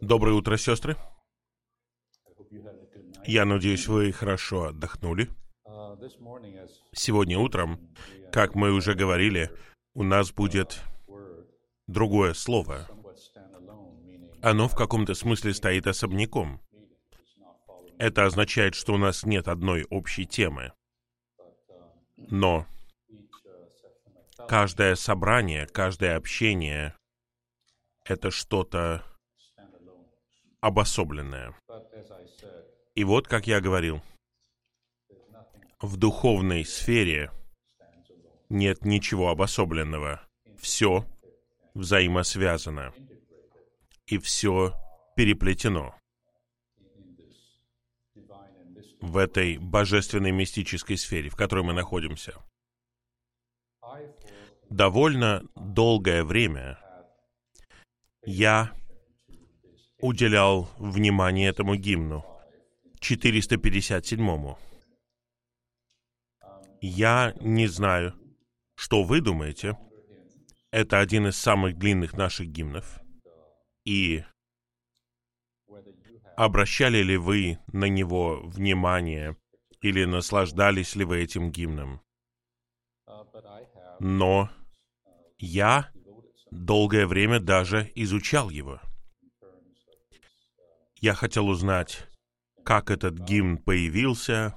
[0.00, 0.96] Доброе утро, сестры.
[3.24, 5.28] Я надеюсь, вы хорошо отдохнули.
[6.92, 7.78] Сегодня утром,
[8.32, 9.50] как мы уже говорили,
[9.94, 10.82] у нас будет
[11.86, 12.88] другое слово.
[14.40, 16.60] Оно в каком-то смысле стоит особняком.
[17.98, 20.72] Это означает, что у нас нет одной общей темы.
[22.16, 22.66] Но
[24.46, 26.94] каждое собрание, каждое общение—
[28.10, 29.04] это что-то
[30.60, 31.54] обособленное.
[32.94, 34.02] И вот, как я говорил,
[35.80, 37.30] в духовной сфере
[38.48, 40.26] нет ничего обособленного.
[40.58, 41.04] Все
[41.74, 42.92] взаимосвязано.
[44.06, 44.74] И все
[45.14, 45.94] переплетено
[49.00, 52.34] в этой божественной мистической сфере, в которой мы находимся.
[54.70, 56.78] Довольно долгое время
[58.24, 58.72] я
[60.00, 62.24] уделял внимание этому гимну,
[63.00, 64.58] 457-му.
[66.80, 68.14] Я не знаю,
[68.76, 69.76] что вы думаете.
[70.70, 73.00] Это один из самых длинных наших гимнов.
[73.84, 74.22] И
[76.36, 79.36] обращали ли вы на него внимание
[79.80, 82.00] или наслаждались ли вы этим гимном?
[83.98, 84.50] Но
[85.38, 85.90] я
[86.50, 88.80] долгое время даже изучал его.
[91.00, 92.06] Я хотел узнать,
[92.64, 94.56] как этот гимн появился,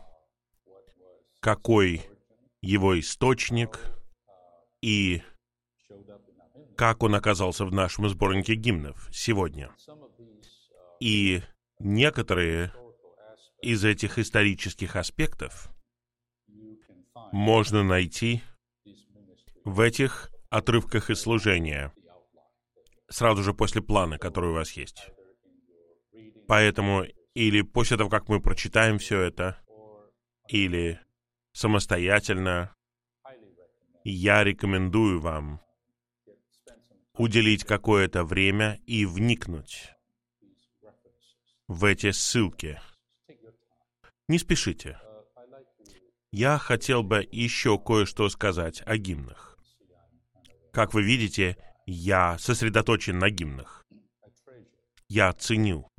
[1.39, 2.01] какой
[2.61, 3.79] его источник
[4.81, 5.21] и
[6.75, 9.71] как он оказался в нашем сборнике гимнов сегодня.
[10.99, 11.41] И
[11.79, 12.73] некоторые
[13.61, 15.69] из этих исторических аспектов
[17.31, 18.41] можно найти
[19.63, 21.93] в этих отрывках из служения,
[23.09, 25.09] сразу же после плана, который у вас есть.
[26.47, 29.59] Поэтому или после того, как мы прочитаем все это,
[30.49, 30.99] или
[31.53, 32.75] самостоятельно,
[34.03, 35.61] я рекомендую вам
[37.13, 39.93] уделить какое-то время и вникнуть
[41.67, 42.81] в эти ссылки.
[44.27, 44.99] Не спешите.
[46.31, 49.50] Я хотел бы еще кое-что сказать о гимнах.
[50.71, 53.85] Как вы видите, я сосредоточен на гимнах.
[55.09, 55.91] Я ценю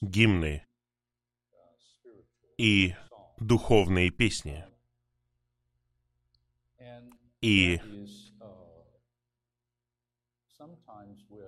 [0.00, 0.66] гимны
[2.56, 2.94] и
[3.38, 4.64] духовные песни.
[7.40, 7.80] И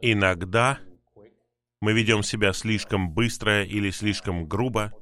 [0.02, 0.80] иногда
[1.80, 4.92] мы ведем себя слишком быстро или слишком грубо,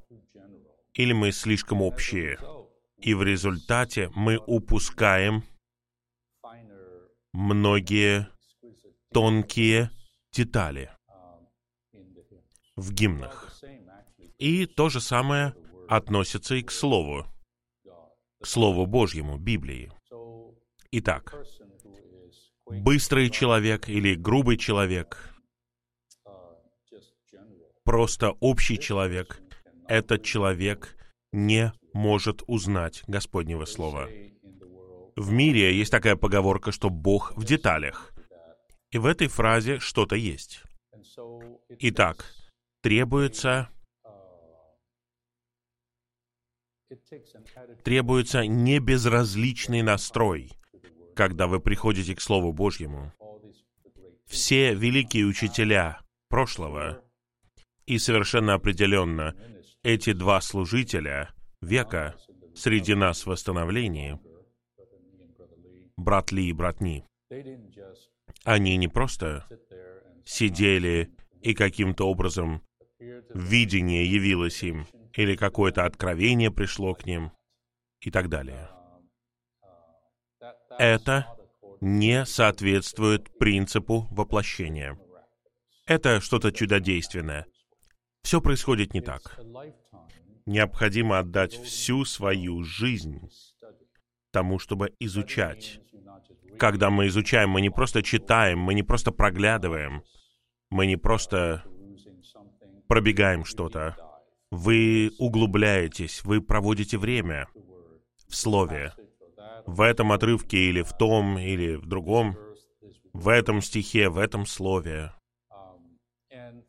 [0.95, 2.39] или мы слишком общие.
[2.99, 5.43] И в результате мы упускаем
[7.39, 8.29] многие
[9.13, 9.91] тонкие
[10.33, 10.91] детали
[12.75, 13.57] в гимнах.
[14.39, 15.55] И то же самое
[15.89, 17.27] относится и к Слову,
[18.43, 19.93] к Слову Божьему, Библии.
[20.91, 21.37] Итак,
[22.67, 25.33] быстрый человек или грубый человек,
[27.85, 29.41] просто общий человек,
[29.87, 30.97] этот человек
[31.31, 34.09] не может узнать Господнего Слова.
[35.19, 38.13] В мире есть такая поговорка, что Бог в деталях.
[38.93, 40.63] И в этой фразе что-то есть.
[41.81, 42.25] Итак,
[42.83, 43.69] требуется
[47.83, 50.53] требуется небезразличный настрой,
[51.17, 53.13] когда вы приходите к Слову Божьему.
[54.25, 57.03] Все великие учителя прошлого
[57.87, 59.35] и совершенно определенно
[59.83, 62.15] эти два служителя века
[62.55, 64.21] среди нас в восстановлении,
[65.99, 67.05] брат Ли и брат Ни,
[68.45, 69.47] они не просто
[70.25, 71.11] сидели
[71.43, 72.63] и каким-то образом
[72.99, 77.33] видение явилось им, или какое-то откровение пришло к ним,
[78.01, 78.71] и так далее.
[80.79, 81.27] Это
[81.81, 84.99] не соответствует принципу воплощения.
[85.87, 87.47] Это что-то чудодейственное.
[88.23, 89.39] Все происходит не так.
[90.47, 93.21] Необходимо отдать всю свою жизнь
[94.31, 95.81] тому, чтобы изучать.
[96.59, 100.03] Когда мы изучаем, мы не просто читаем, мы не просто проглядываем,
[100.71, 101.65] мы не просто
[102.89, 103.97] пробегаем что-то.
[104.51, 107.49] Вы углубляетесь, вы проводите время
[108.29, 108.93] в слове,
[109.67, 112.37] в этом отрывке или в том, или в другом,
[113.13, 115.13] в этом стихе, в этом слове.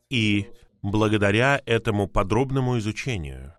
[0.08, 0.46] И
[0.82, 3.54] благодаря этому подробному изучению,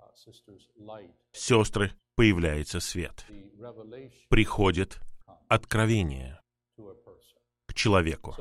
[1.31, 3.25] сестры, появляется свет.
[4.29, 4.99] Приходит
[5.51, 6.39] откровение
[7.67, 8.33] к человеку.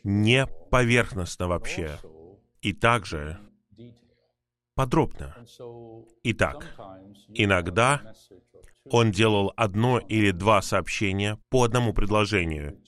[0.04, 1.98] Не поверхностно вообще,
[2.62, 3.40] и также
[4.76, 5.36] подробно.
[6.24, 6.66] Итак,
[7.30, 8.14] иногда
[8.92, 12.80] он делал одно или два сообщения по одному предложению.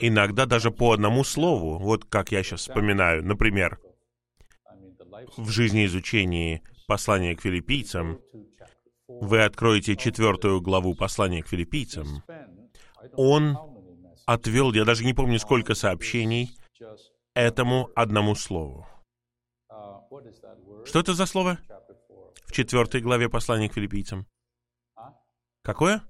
[0.00, 1.78] Иногда даже по одному слову.
[1.78, 3.24] Вот как я сейчас вспоминаю.
[3.24, 3.78] Например,
[5.36, 8.20] в жизнеизучении послания к филиппийцам
[9.08, 12.22] вы откроете четвертую главу послания к филиппийцам.
[13.16, 13.58] Он
[14.26, 16.50] отвел, я даже не помню, сколько сообщений
[17.34, 18.86] этому одному слову.
[20.84, 21.58] Что это за слово?
[22.46, 24.26] В четвертой главе послания к филиппийцам.
[25.62, 26.02] Какое?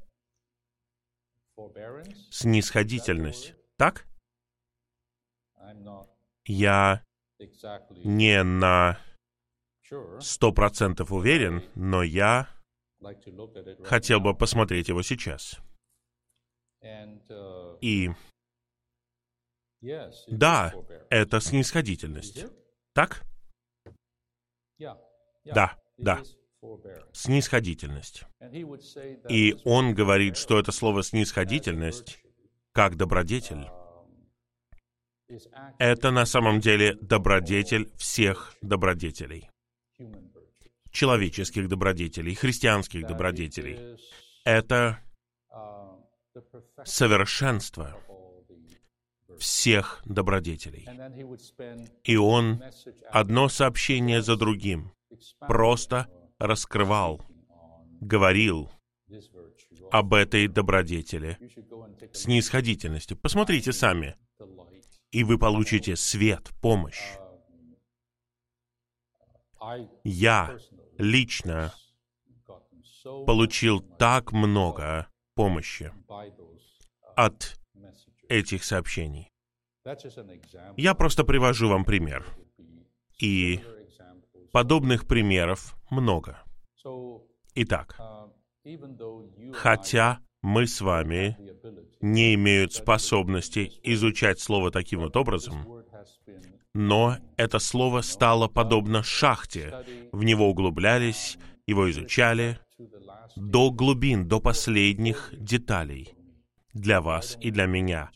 [2.31, 3.55] Снисходительность.
[3.77, 4.07] Так?
[6.47, 7.05] Я
[8.05, 8.99] не на
[10.21, 12.49] сто процентов уверен, но я
[13.85, 15.59] хотел бы посмотреть его сейчас.
[17.81, 18.11] И
[20.29, 20.75] да,
[21.09, 22.47] это снисходительность.
[22.95, 23.23] Так?
[25.45, 26.23] Да, да.
[27.13, 28.25] Снисходительность.
[29.29, 32.23] И он говорит, что это слово снисходительность,
[32.73, 33.67] как добродетель,
[35.79, 39.49] это на самом деле добродетель всех добродетелей.
[40.91, 43.97] Человеческих добродетелей, христианских добродетелей.
[44.45, 44.99] Это
[46.85, 47.97] совершенство
[49.39, 50.87] всех добродетелей.
[52.05, 52.63] И он
[53.11, 54.93] одно сообщение за другим
[55.47, 56.09] просто
[56.41, 57.23] раскрывал,
[58.01, 58.71] говорил
[59.93, 61.39] об этой добродетели,
[62.13, 63.15] снисходительности.
[63.15, 64.17] Посмотрите сами,
[65.11, 67.03] и вы получите свет, помощь.
[70.05, 70.57] Я
[70.99, 71.75] лично
[73.27, 75.93] получил так много помощи
[77.17, 77.57] от
[78.29, 79.31] этих сообщений.
[80.77, 82.27] Я просто привожу вам пример.
[83.19, 83.61] И
[84.53, 86.43] подобных примеров много.
[87.55, 87.99] Итак,
[89.53, 91.37] хотя мы с вами
[92.01, 95.85] не имеют способности изучать Слово таким вот образом,
[96.73, 99.85] но это Слово стало подобно шахте.
[100.13, 102.59] В него углублялись, его изучали
[103.37, 106.15] до глубин, до последних деталей
[106.73, 108.11] для вас и для меня.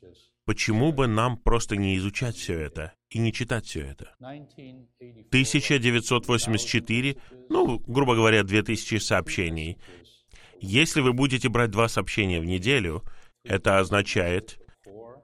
[0.46, 4.14] Почему бы нам просто не изучать все это и не читать все это?
[4.20, 7.16] 1984,
[7.48, 9.78] ну, грубо говоря, 2000 сообщений.
[10.60, 13.02] Если вы будете брать два сообщения в неделю,
[13.42, 14.58] это означает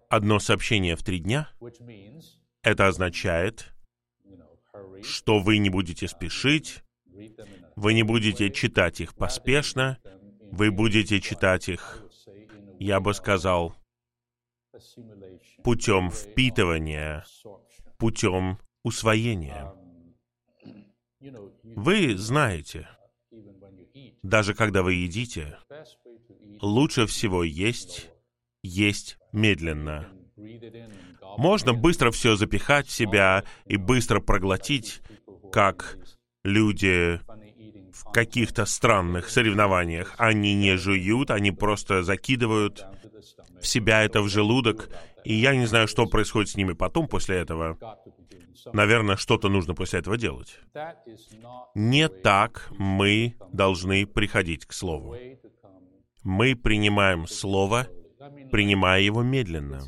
[0.08, 1.50] одно сообщение в три дня.
[2.62, 3.74] Это означает,
[5.02, 6.82] что вы не будете спешить,
[7.76, 9.98] вы не будете читать их поспешно,
[10.50, 12.04] вы будете читать их,
[12.78, 13.74] я бы сказал,
[15.62, 17.24] путем впитывания,
[17.98, 19.74] путем усвоения.
[21.62, 22.88] Вы знаете,
[24.22, 25.58] даже когда вы едите,
[26.60, 28.10] лучше всего есть,
[28.62, 30.08] есть медленно.
[31.36, 35.00] Можно быстро все запихать в себя и быстро проглотить,
[35.52, 35.98] как
[36.42, 37.20] люди
[37.92, 40.14] в каких-то странных соревнованиях.
[40.18, 42.86] Они не жуют, они просто закидывают
[43.60, 44.88] в себя это в желудок,
[45.24, 47.78] и я не знаю, что происходит с ними потом после этого.
[48.72, 50.58] Наверное, что-то нужно после этого делать.
[51.74, 55.16] Не так мы должны приходить к Слову.
[56.22, 57.86] Мы принимаем Слово,
[58.50, 59.80] принимая его медленно.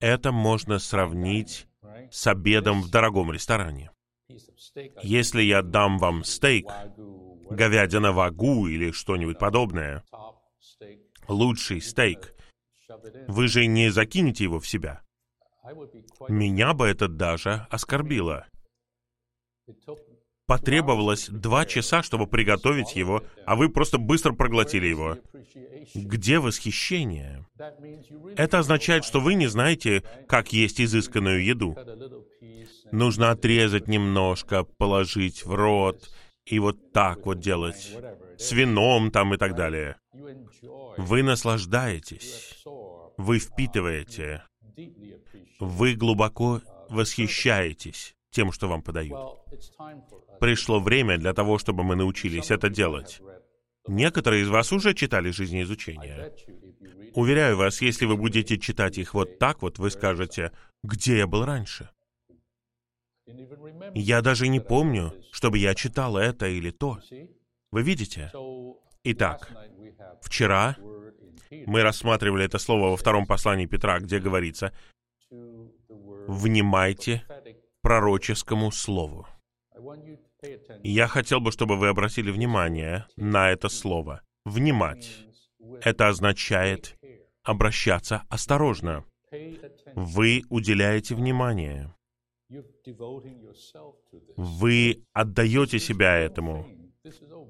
[0.00, 1.66] Это можно сравнить
[2.10, 3.90] с обедом в дорогом ресторане.
[5.02, 6.66] Если я дам вам стейк,
[7.50, 10.04] говядина вагу или что-нибудь подобное,
[11.28, 12.34] лучший стейк,
[13.28, 15.02] вы же не закинете его в себя.
[16.28, 18.46] Меня бы это даже оскорбило.
[20.46, 25.16] Потребовалось два часа, чтобы приготовить его, а вы просто быстро проглотили его.
[25.94, 27.46] Где восхищение?
[28.36, 31.76] Это означает, что вы не знаете, как есть изысканную еду.
[32.90, 36.10] Нужно отрезать немножко, положить в рот
[36.46, 37.96] и вот так вот делать.
[38.36, 39.98] С вином там и так далее.
[40.96, 42.59] Вы наслаждаетесь.
[43.20, 44.42] Вы впитываете.
[45.58, 49.38] Вы глубоко восхищаетесь тем, что вам подают.
[50.40, 53.20] Пришло время для того, чтобы мы научились это делать.
[53.86, 56.32] Некоторые из вас уже читали жизнеизучения.
[57.14, 61.44] Уверяю вас, если вы будете читать их вот так вот, вы скажете, где я был
[61.44, 61.90] раньше?
[63.94, 66.98] Я даже не помню, чтобы я читал это или то.
[67.70, 68.32] Вы видите?
[69.04, 69.52] Итак,
[70.22, 70.76] вчера
[71.50, 74.72] мы рассматривали это слово во втором послании Петра, где говорится
[76.28, 77.24] «Внимайте
[77.82, 79.26] пророческому слову».
[80.82, 84.22] Я хотел бы, чтобы вы обратили внимание на это слово.
[84.44, 85.26] «Внимать».
[85.82, 86.96] Это означает
[87.42, 89.04] обращаться осторожно.
[89.94, 91.94] Вы уделяете внимание.
[94.36, 96.79] Вы отдаете себя этому.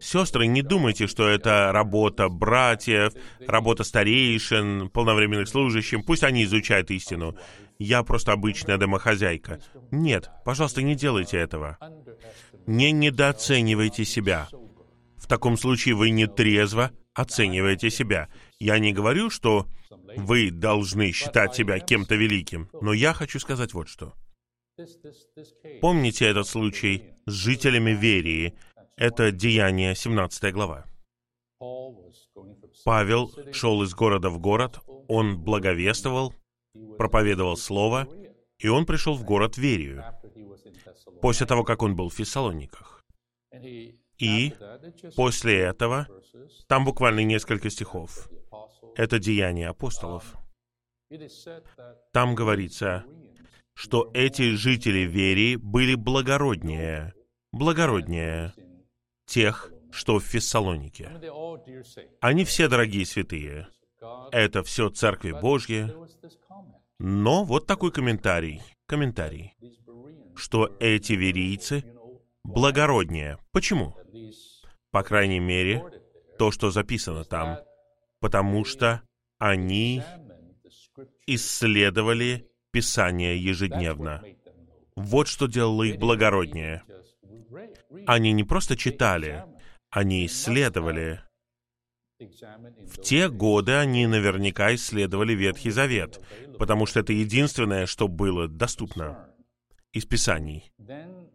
[0.00, 3.12] Сестры, не думайте, что это работа братьев,
[3.46, 6.04] работа старейшин, полновременных служащих.
[6.04, 7.36] Пусть они изучают истину.
[7.78, 9.60] Я просто обычная домохозяйка.
[9.90, 11.78] Нет, пожалуйста, не делайте этого.
[12.66, 14.48] Не недооценивайте себя.
[15.16, 18.28] В таком случае вы не трезво оцениваете себя.
[18.58, 19.66] Я не говорю, что
[20.16, 24.14] вы должны считать себя кем-то великим, но я хочу сказать вот что.
[25.80, 28.54] Помните этот случай с жителями Верии,
[29.00, 30.84] это Деяние, 17 глава.
[32.84, 34.78] Павел шел из города в город,
[35.08, 36.34] он благовествовал,
[36.98, 38.06] проповедовал Слово,
[38.58, 40.04] и он пришел в город Верию,
[41.22, 43.02] после того, как он был в Фессалониках.
[44.18, 44.52] И
[45.16, 46.06] после этого,
[46.68, 48.28] там буквально несколько стихов,
[48.96, 50.36] это Деяние апостолов.
[52.12, 53.06] Там говорится,
[53.74, 57.14] что эти жители Верии были благороднее,
[57.50, 58.52] благороднее
[59.30, 61.10] тех, что в Фессалонике.
[62.20, 63.68] Они все дорогие святые.
[64.32, 65.90] Это все церкви Божьи.
[66.98, 69.54] Но вот такой комментарий, комментарий,
[70.34, 71.84] что эти верийцы
[72.44, 73.38] благороднее.
[73.52, 73.96] Почему?
[74.90, 75.82] По крайней мере,
[76.38, 77.58] то, что записано там.
[78.20, 79.02] Потому что
[79.38, 80.02] они
[81.26, 84.22] исследовали Писание ежедневно.
[84.96, 86.82] Вот что делало их благороднее.
[88.06, 89.44] Они не просто читали,
[89.90, 91.20] они исследовали.
[92.18, 96.20] В те годы они наверняка исследовали Ветхий Завет,
[96.58, 99.30] потому что это единственное, что было доступно
[99.92, 100.70] из Писаний.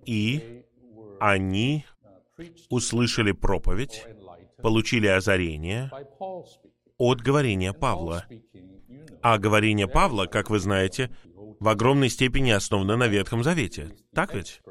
[0.05, 0.63] И
[1.19, 1.85] они
[2.69, 4.03] услышали проповедь,
[4.61, 5.91] получили озарение
[6.97, 8.25] от говорения Павла.
[9.21, 11.09] А говорение Павла, как вы знаете,
[11.59, 13.95] в огромной степени основано на Ветхом Завете.
[14.13, 14.61] Так ведь?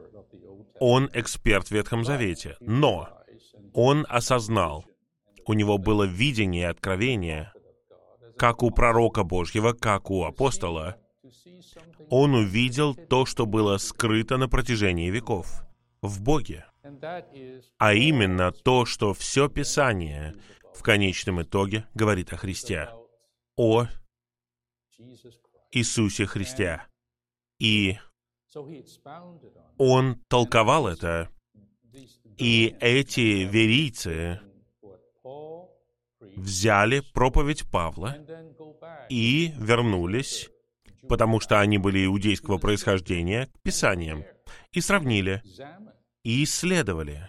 [0.81, 3.09] Он эксперт в Ветхом Завете, но
[3.73, 4.85] он осознал,
[5.47, 7.53] у него было видение и откровение,
[8.37, 10.97] как у пророка Божьего, как у апостола.
[12.11, 15.63] Он увидел то, что было скрыто на протяжении веков
[16.03, 16.67] в Боге.
[17.79, 20.35] А именно то, что все Писание
[20.75, 22.91] в конечном итоге говорит о Христе,
[23.57, 23.87] о
[25.73, 26.83] Иисусе Христе.
[27.59, 27.99] И
[29.79, 31.29] он толковал это,
[32.39, 34.41] и эти верийцы
[36.37, 38.17] взяли проповедь Павла
[39.09, 40.51] и вернулись,
[41.09, 44.25] потому что они были иудейского происхождения, к Писаниям,
[44.73, 45.43] и сравнили,
[46.23, 47.29] и исследовали.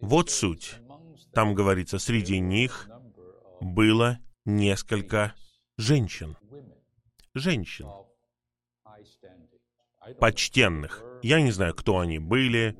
[0.00, 0.76] Вот суть.
[1.32, 2.88] Там говорится, среди них
[3.60, 5.34] было несколько
[5.76, 6.36] женщин.
[7.34, 7.88] Женщин
[10.20, 11.02] почтенных.
[11.22, 12.76] Я не знаю, кто они были,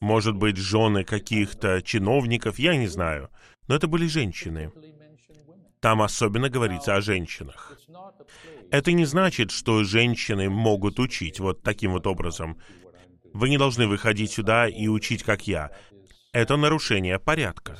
[0.00, 3.30] может быть, жены каких-то чиновников, я не знаю.
[3.68, 4.72] Но это были женщины.
[5.80, 7.78] Там особенно говорится о женщинах.
[8.70, 12.58] Это не значит, что женщины могут учить вот таким вот образом.
[13.32, 15.70] Вы не должны выходить сюда и учить, как я.
[16.32, 17.78] Это нарушение порядка.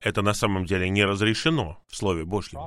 [0.00, 2.60] Это на самом деле не разрешено в Слове Божьем.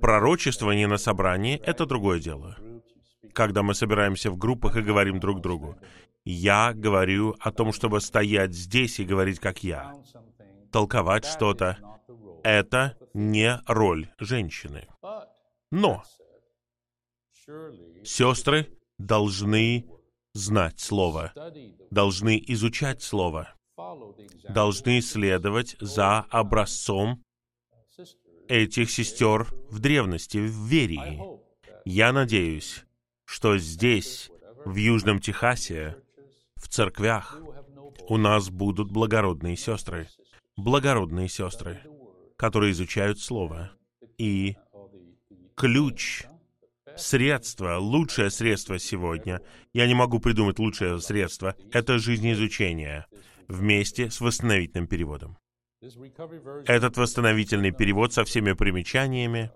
[0.00, 2.56] Пророчествование на собрании— это другое дело.
[3.32, 5.76] Когда мы собираемся в группах и говорим друг другу,
[6.24, 9.94] я говорю о том, чтобы стоять здесь и говорить, как я.
[10.72, 11.78] Толковать что-то—
[12.42, 14.88] это не роль женщины.
[15.70, 16.02] Но
[18.04, 18.68] сестры
[18.98, 19.86] должны
[20.32, 21.32] знать Слово,
[21.90, 23.54] должны изучать Слово,
[24.48, 27.22] должны следовать за образцом
[28.48, 31.22] этих сестер в древности, в Верии.
[31.84, 32.85] Я надеюсь,
[33.26, 34.30] что здесь,
[34.64, 35.96] в Южном Техасе,
[36.54, 37.38] в церквях,
[38.08, 40.08] у нас будут благородные сестры,
[40.56, 41.80] благородные сестры,
[42.36, 43.72] которые изучают Слово.
[44.16, 44.56] И
[45.54, 46.24] ключ
[46.96, 49.42] средство, лучшее средство сегодня,
[49.74, 53.06] я не могу придумать лучшее средство, это жизнеизучение
[53.48, 55.36] вместе с восстановительным переводом.
[56.64, 59.50] Этот восстановительный перевод со всеми примечаниями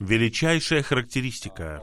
[0.00, 1.82] величайшая характеристика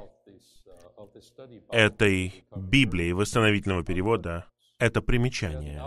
[1.71, 4.45] этой Библии восстановительного перевода—
[4.79, 5.83] это примечания.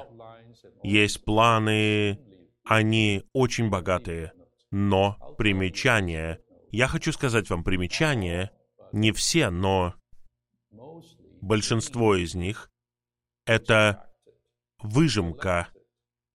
[0.83, 2.19] Есть планы,
[2.65, 4.33] они очень богатые,
[4.71, 8.51] но примечания я хочу сказать вам примечание,
[8.93, 9.95] не все, но
[11.43, 12.71] большинство из них—
[13.47, 14.11] это
[14.79, 15.69] выжимка,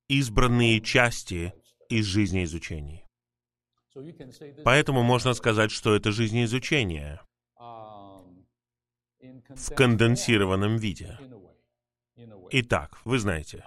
[0.07, 1.53] избранные части
[1.89, 3.06] из жизнеизучений.
[4.63, 7.21] Поэтому можно сказать, что это жизнеизучение
[9.19, 11.17] в конденсированном виде.
[12.49, 13.63] Итак, вы знаете,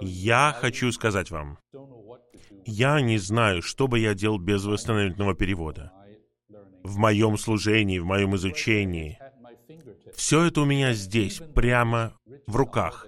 [0.00, 1.58] я хочу сказать вам,
[2.64, 5.92] я не знаю, что бы я делал без восстановительного перевода.
[6.82, 9.18] В моем служении, в моем изучении.
[10.14, 13.06] Все это у меня здесь, прямо в руках.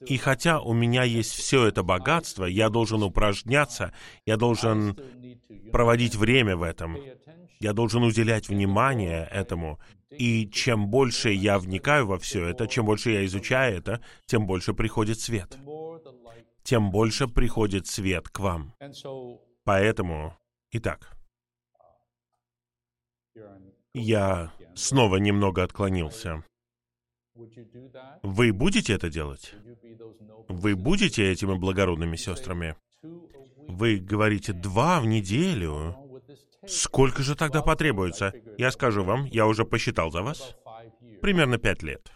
[0.00, 3.92] И хотя у меня есть все это богатство, я должен упражняться,
[4.24, 4.96] я должен
[5.72, 6.96] проводить время в этом,
[7.60, 9.78] я должен уделять внимание этому,
[10.10, 14.74] и чем больше я вникаю во все это, чем больше я изучаю это, тем больше
[14.74, 15.58] приходит свет.
[16.62, 18.74] Тем больше приходит свет к вам.
[19.64, 20.36] Поэтому,
[20.72, 21.16] итак,
[23.94, 26.44] я снова немного отклонился.
[28.22, 29.54] Вы будете это делать?
[30.48, 32.76] Вы будете этими благородными сестрами?
[33.68, 35.96] Вы говорите два в неделю?
[36.66, 38.32] Сколько же тогда потребуется?
[38.58, 40.56] Я скажу вам, я уже посчитал за вас.
[41.22, 42.10] Примерно пять лет.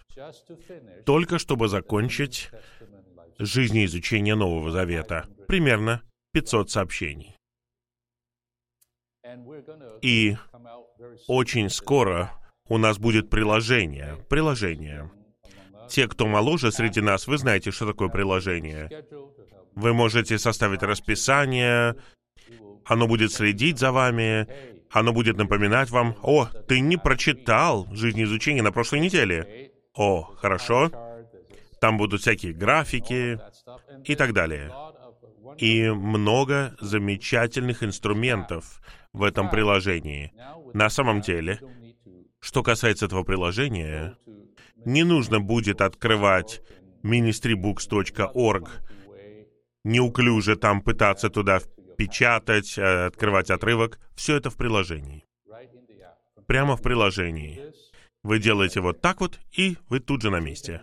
[1.06, 2.50] Только чтобы закончить
[3.38, 5.26] жизнеизучение Нового Завета.
[5.46, 7.36] Примерно 500 сообщений.
[10.02, 10.36] И
[11.26, 12.32] очень скоро
[12.68, 14.16] у нас будет приложение.
[14.28, 15.10] Приложение.
[15.88, 18.88] Те, кто моложе среди нас, вы знаете, что такое приложение.
[19.74, 21.96] Вы можете составить расписание,
[22.84, 24.46] оно будет следить за вами,
[24.90, 29.70] оно будет напоминать вам, «О, ты не прочитал жизнеизучение на прошлой неделе».
[29.94, 30.90] «О, хорошо».
[31.80, 33.38] Там будут всякие графики
[34.04, 34.72] и так далее.
[35.58, 40.32] И много замечательных инструментов в этом приложении.
[40.74, 41.58] На самом деле,
[42.40, 44.16] что касается этого приложения,
[44.84, 46.60] не нужно будет открывать
[47.02, 48.68] ministrybooks.org,
[49.84, 51.60] неуклюже там пытаться туда
[51.96, 53.98] печатать, э, открывать отрывок.
[54.14, 55.24] Все это в приложении.
[56.46, 57.60] Прямо в приложении.
[58.22, 60.82] Вы делаете вот так вот, и вы тут же на месте.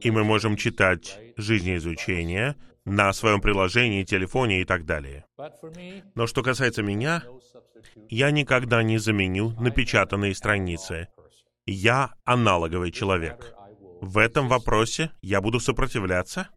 [0.00, 5.24] И мы можем читать жизнеизучение на своем приложении, телефоне и так далее.
[6.14, 7.22] Но что касается меня,
[8.08, 11.08] я никогда не заменю напечатанные страницы.
[11.66, 13.54] Я аналоговый человек.
[14.00, 16.48] В этом вопросе я буду сопротивляться,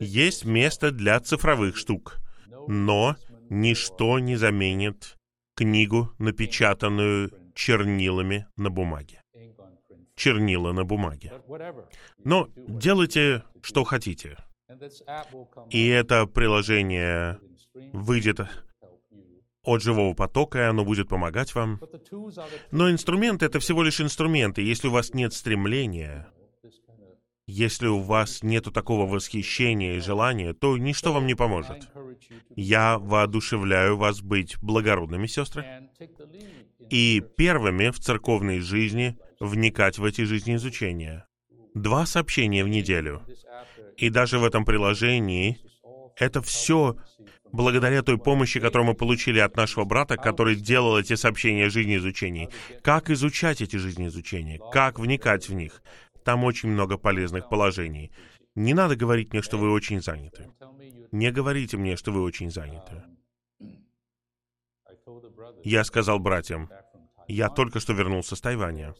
[0.00, 2.18] есть место для цифровых штук,
[2.66, 3.16] но
[3.50, 5.16] ничто не заменит
[5.54, 9.20] книгу, напечатанную чернилами на бумаге.
[10.14, 11.32] Чернила на бумаге.
[12.24, 14.36] Но делайте, что хотите.
[15.70, 17.38] И это приложение
[17.92, 18.40] выйдет
[19.62, 21.80] от живого потока, и оно будет помогать вам.
[22.70, 24.62] Но инструменты— это всего лишь инструменты.
[24.62, 26.28] Если у вас нет стремления,
[27.48, 31.88] если у вас нету такого восхищения и желания, то ничто вам не поможет.
[32.54, 35.64] Я воодушевляю вас быть благородными, сестры,
[36.90, 41.26] и первыми в церковной жизни вникать в эти жизни изучения.
[41.74, 43.22] два сообщения в неделю.
[43.96, 45.58] И даже в этом приложении
[46.16, 46.96] это все
[47.52, 52.48] благодаря той помощи, которую мы получили от нашего брата, который делал эти сообщения жизнеизучений.
[52.82, 54.58] Как изучать эти жизнеизучения?
[54.72, 55.82] Как вникать в них?
[56.28, 58.12] Там очень много полезных положений.
[58.54, 60.52] Не надо говорить мне, что вы очень заняты.
[61.10, 63.02] Не говорите мне, что вы очень заняты.
[65.64, 66.68] Я сказал братьям,
[67.28, 68.94] я только что вернулся с Тайваня.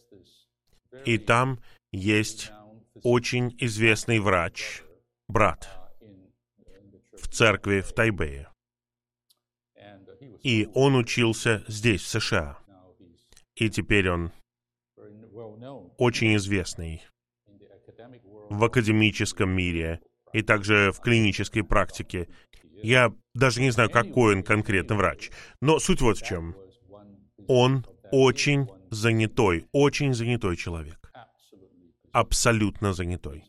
[1.05, 1.59] И там
[1.91, 2.51] есть
[3.03, 4.81] очень известный врач,
[5.27, 5.69] брат,
[7.13, 8.47] в церкви в Тайбэе.
[10.41, 12.57] И он учился здесь, в США.
[13.53, 14.31] И теперь он
[15.99, 17.03] очень известный
[18.49, 20.01] в академическом мире
[20.33, 22.27] и также в клинической практике.
[22.81, 25.31] Я даже не знаю, какой он конкретно врач.
[25.61, 26.55] Но суть вот в чем.
[27.47, 31.11] Он очень занятой, очень занятой человек.
[32.11, 33.43] Абсолютно занятой.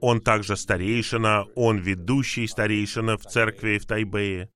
[0.00, 4.50] Он также старейшина, он ведущий старейшина в церкви в Тайбэе.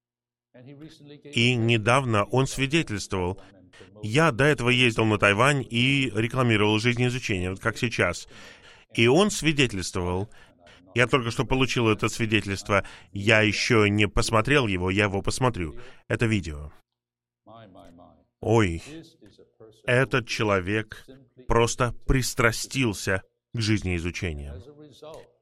[1.32, 3.40] И недавно он свидетельствовал.
[4.02, 8.28] Я до этого ездил на Тайвань и рекламировал жизнеизучение, вот как сейчас.
[8.94, 10.30] И он свидетельствовал.
[10.94, 12.84] Я только что получил это свидетельство.
[13.12, 15.76] Я еще не посмотрел его, я его посмотрю.
[16.08, 16.72] Это видео.
[18.40, 18.82] Ой,
[19.84, 21.06] этот человек
[21.46, 23.22] просто пристрастился
[23.54, 24.62] к жизнеизучению.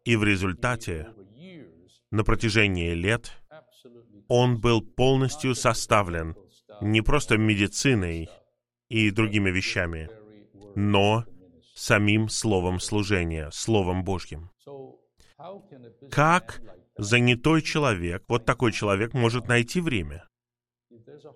[0.05, 1.09] И в результате,
[2.11, 3.33] на протяжении лет,
[4.29, 6.37] он был полностью составлен
[6.81, 8.29] не просто медициной
[8.89, 10.09] и другими вещами,
[10.75, 11.25] но
[11.77, 14.51] самим словом служения, Словом Божьим.
[16.11, 16.62] Как
[16.97, 20.27] занятой человек, вот такой человек может найти время?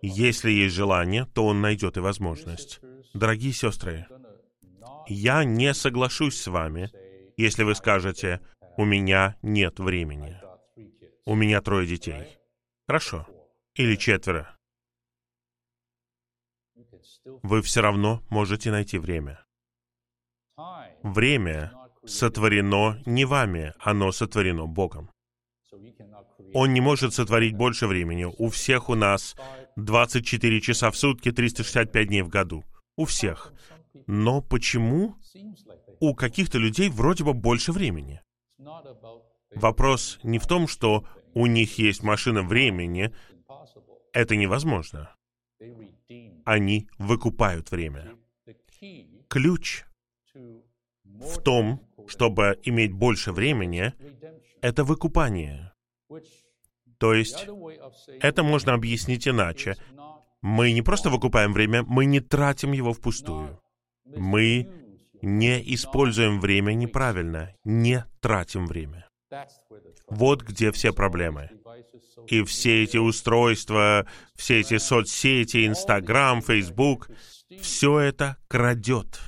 [0.02, 2.80] Если есть желание, то он найдет и возможность.
[3.12, 4.06] Дорогие сестры,
[5.06, 6.90] я не соглашусь с вами,
[7.36, 8.40] если вы скажете,
[8.76, 10.40] у меня нет времени.
[11.26, 12.38] У меня трое детей.
[12.86, 13.26] Хорошо.
[13.74, 14.56] Или четверо.
[17.24, 19.44] Вы все равно можете найти время.
[21.02, 21.72] Время
[22.04, 25.10] сотворено не вами, оно сотворено Богом.
[26.52, 28.24] Он не может сотворить больше времени.
[28.24, 29.36] У всех у нас
[29.76, 32.64] 24 часа в сутки, 365 дней в году.
[32.96, 33.52] У всех.
[34.06, 35.16] Но почему
[36.00, 38.20] у каких-то людей вроде бы больше времени?
[39.54, 43.14] Вопрос не в том, что у них есть машина времени.
[44.12, 45.14] Это невозможно.
[46.44, 48.16] Они выкупают время.
[49.28, 49.84] Ключ
[51.20, 53.92] в том, чтобы иметь больше времени,
[54.62, 55.72] это выкупание.
[56.98, 57.46] То есть,
[58.20, 59.76] это можно объяснить иначе.
[60.42, 63.60] Мы не просто выкупаем время, мы не тратим его впустую.
[64.04, 64.68] Мы
[65.22, 69.08] не используем время неправильно, не тратим время.
[70.08, 71.50] Вот где все проблемы.
[72.26, 77.08] И все эти устройства, все эти соцсети, Инстаграм, Фейсбук,
[77.60, 79.20] все это крадет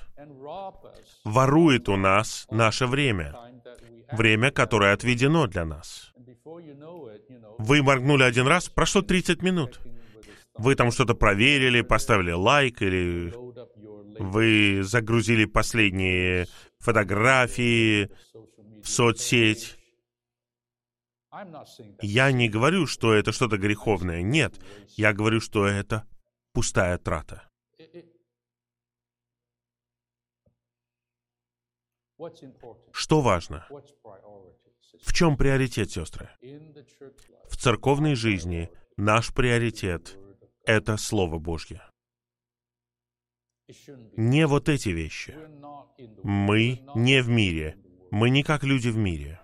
[1.24, 3.35] ворует у нас наше время.
[4.11, 6.12] Время, которое отведено для нас.
[7.58, 9.80] Вы моргнули один раз, прошло 30 минут.
[10.58, 13.32] Вы там что-то проверили, поставили лайк, или
[14.18, 16.46] вы загрузили последние
[16.78, 18.11] фотографии
[18.82, 19.78] в соцсеть.
[22.02, 24.20] Я не говорю, что это что-то греховное.
[24.22, 24.61] Нет,
[24.96, 26.06] я говорю, что это
[26.52, 27.51] пустая трата.
[32.92, 33.66] Что важно?
[35.02, 36.30] В чем приоритет, сестры?
[37.48, 40.16] В церковной жизни наш приоритет—
[40.64, 41.82] это Слово Божье.
[44.16, 45.35] Не вот эти вещи.
[46.22, 47.76] Мы не в мире.
[48.11, 49.40] Мы не как люди в мире.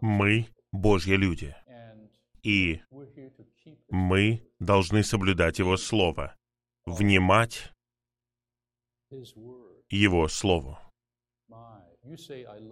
[0.00, 1.54] Мы Божьи люди.
[2.42, 2.82] И
[3.88, 6.36] мы должны соблюдать Его Слово
[6.86, 7.72] внимать
[9.88, 10.78] Его Слову.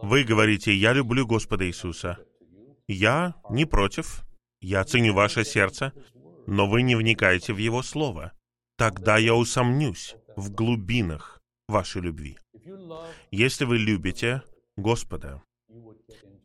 [0.02, 2.18] Вы говорите, я люблю Господа Иисуса.
[2.88, 4.24] Я не против,
[4.60, 5.92] я ценю ваше сердце,
[6.46, 8.32] но вы не вникаете в Его Слово.
[8.76, 12.38] Тогда я усомнюсь в глубинах вашей любви.
[13.30, 14.42] Если вы любите
[14.76, 15.42] Господа,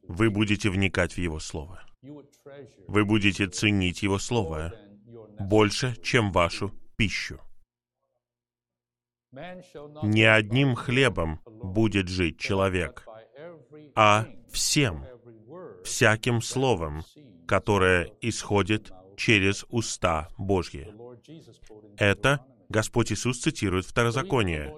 [0.04, 1.84] вы будете вникать в Его Слово.
[2.88, 4.74] Вы будете ценить Его Слово
[5.40, 7.40] больше, чем вашу пищу.
[10.04, 13.06] Не одним хлебом будет жить человек,
[13.96, 15.06] а всем,
[15.84, 17.04] всяким словом,
[17.48, 20.94] которое исходит через уста Божьи.
[21.98, 24.74] Это Господь Иисус цитирует Второзаконие.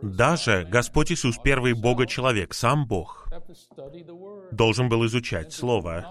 [0.00, 3.28] Даже Господь Иисус, первый Бога-человек, сам Бог,
[4.50, 6.06] должен был изучать Слово.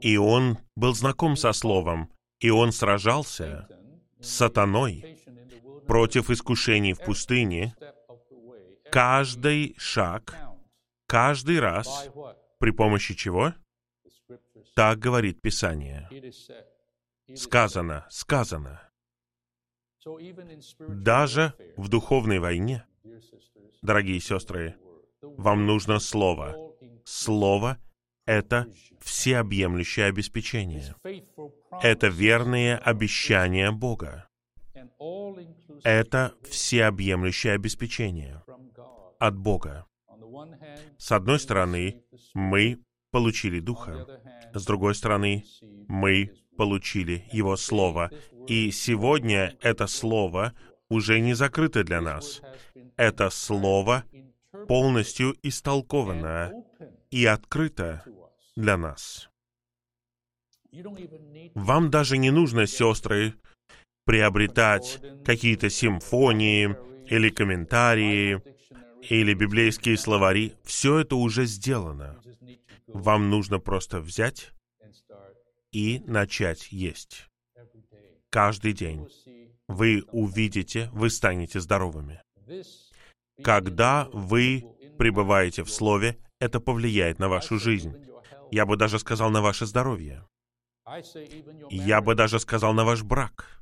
[0.00, 3.68] И Он был знаком со Словом, и Он сражался
[4.20, 5.18] с сатаной
[5.90, 7.74] против искушений в пустыне,
[8.92, 10.36] каждый шаг,
[11.08, 12.08] каждый раз,
[12.60, 13.54] при помощи чего?
[14.76, 16.08] Так говорит Писание.
[17.34, 18.80] Сказано, сказано.
[20.78, 22.86] Даже в духовной войне,
[23.82, 24.76] дорогие сестры,
[25.20, 26.54] вам нужно Слово.
[27.04, 27.78] Слово—
[28.26, 30.94] это всеобъемлющее обеспечение.
[31.82, 34.30] Это верные обещания Бога.
[35.84, 38.42] Это всеобъемлющее обеспечение
[39.18, 39.86] от Бога.
[40.98, 42.02] С одной стороны,
[42.34, 42.78] мы
[43.10, 44.06] получили Духа.
[44.54, 45.44] С другой стороны,
[45.88, 48.10] мы получили Его Слово.
[48.46, 50.54] И сегодня это Слово
[50.88, 52.42] уже не закрыто для нас.
[52.96, 54.04] Это Слово
[54.68, 56.52] полностью истолковано
[57.10, 58.04] и открыто
[58.56, 59.30] для нас.
[61.54, 63.34] Вам даже не нужно, сестры,
[64.04, 68.42] приобретать какие-то симфонии или комментарии
[69.02, 70.54] или библейские словари.
[70.64, 72.20] Все это уже сделано.
[72.86, 74.52] Вам нужно просто взять
[75.72, 77.26] и начать есть.
[78.30, 79.08] Каждый день.
[79.68, 82.22] Вы увидите, вы станете здоровыми.
[83.42, 84.64] Когда вы
[84.98, 87.94] пребываете в Слове, это повлияет на вашу жизнь.
[88.50, 90.26] Я бы даже сказал на ваше здоровье.
[91.70, 93.59] Я бы даже сказал на ваш брак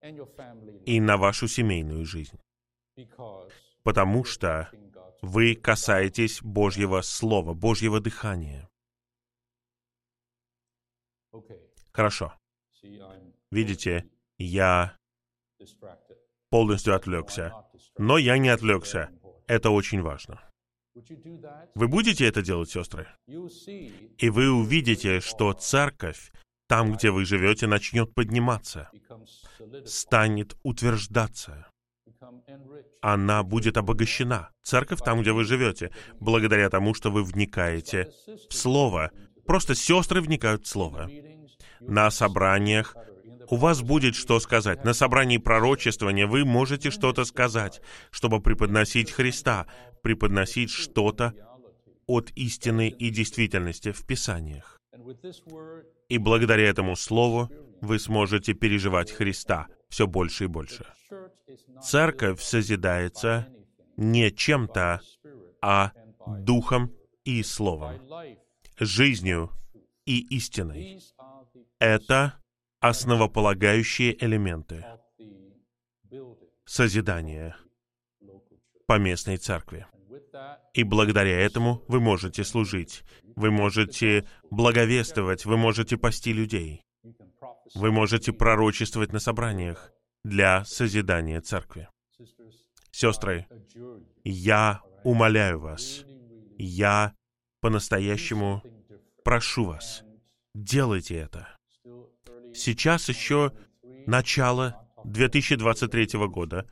[0.00, 2.38] и на вашу семейную жизнь.
[3.82, 4.70] Потому что
[5.22, 8.68] вы касаетесь Божьего Слова, Божьего дыхания.
[11.92, 12.32] Хорошо.
[13.50, 14.08] Видите,
[14.38, 14.96] я
[16.50, 17.52] полностью отвлекся.
[17.96, 19.10] Но я не отвлекся.
[19.46, 20.40] Это очень важно.
[21.74, 23.08] Вы будете это делать, сестры?
[23.26, 26.32] И вы увидите, что церковь
[26.68, 28.90] там, где вы живете, начнет подниматься,
[29.84, 31.66] станет утверждаться.
[33.00, 34.50] Она будет обогащена.
[34.62, 38.10] Церковь там, где вы живете, благодаря тому, что вы вникаете
[38.48, 39.10] в Слово.
[39.46, 41.10] Просто сестры вникают в Слово.
[41.80, 42.94] На собраниях
[43.48, 44.84] у вас будет что сказать.
[44.84, 49.66] На собрании пророчествования вы можете что-то сказать, чтобы преподносить Христа,
[50.02, 51.32] преподносить что-то
[52.06, 54.78] от истины и действительности в Писаниях.
[56.08, 60.86] И благодаря этому слову вы сможете переживать Христа все больше и больше.
[61.82, 63.48] Церковь созидается
[63.96, 65.00] не чем-то,
[65.62, 65.92] а
[66.26, 66.92] духом
[67.24, 68.00] и словом,
[68.78, 69.50] жизнью
[70.06, 71.00] и истиной.
[71.78, 72.40] Это
[72.80, 74.84] основополагающие элементы
[76.64, 77.56] созидания
[78.86, 79.86] поместной церкви.
[80.74, 83.02] И благодаря этому вы можете служить,
[83.36, 86.82] вы можете благовествовать, вы можете пасти людей,
[87.74, 89.92] вы можете пророчествовать на собраниях
[90.24, 91.88] для созидания церкви.
[92.90, 93.46] Сестры,
[94.24, 96.04] я умоляю вас,
[96.58, 97.14] я
[97.60, 98.62] по-настоящему
[99.24, 100.02] прошу вас,
[100.54, 101.48] делайте это.
[102.54, 103.52] Сейчас еще
[104.06, 106.66] начало 2023 года.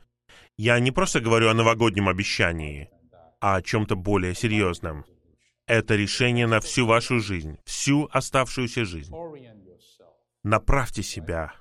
[0.57, 2.89] Я не просто говорю о новогоднем обещании,
[3.39, 5.05] а о чем-то более серьезном.
[5.65, 9.13] Это решение на всю вашу жизнь, всю оставшуюся жизнь.
[10.43, 11.53] Направьте себя.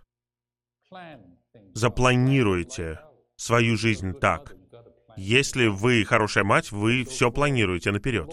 [1.75, 3.01] Запланируйте
[3.37, 4.55] свою жизнь так.
[5.17, 8.33] Если вы хорошая мать, вы все планируете наперед.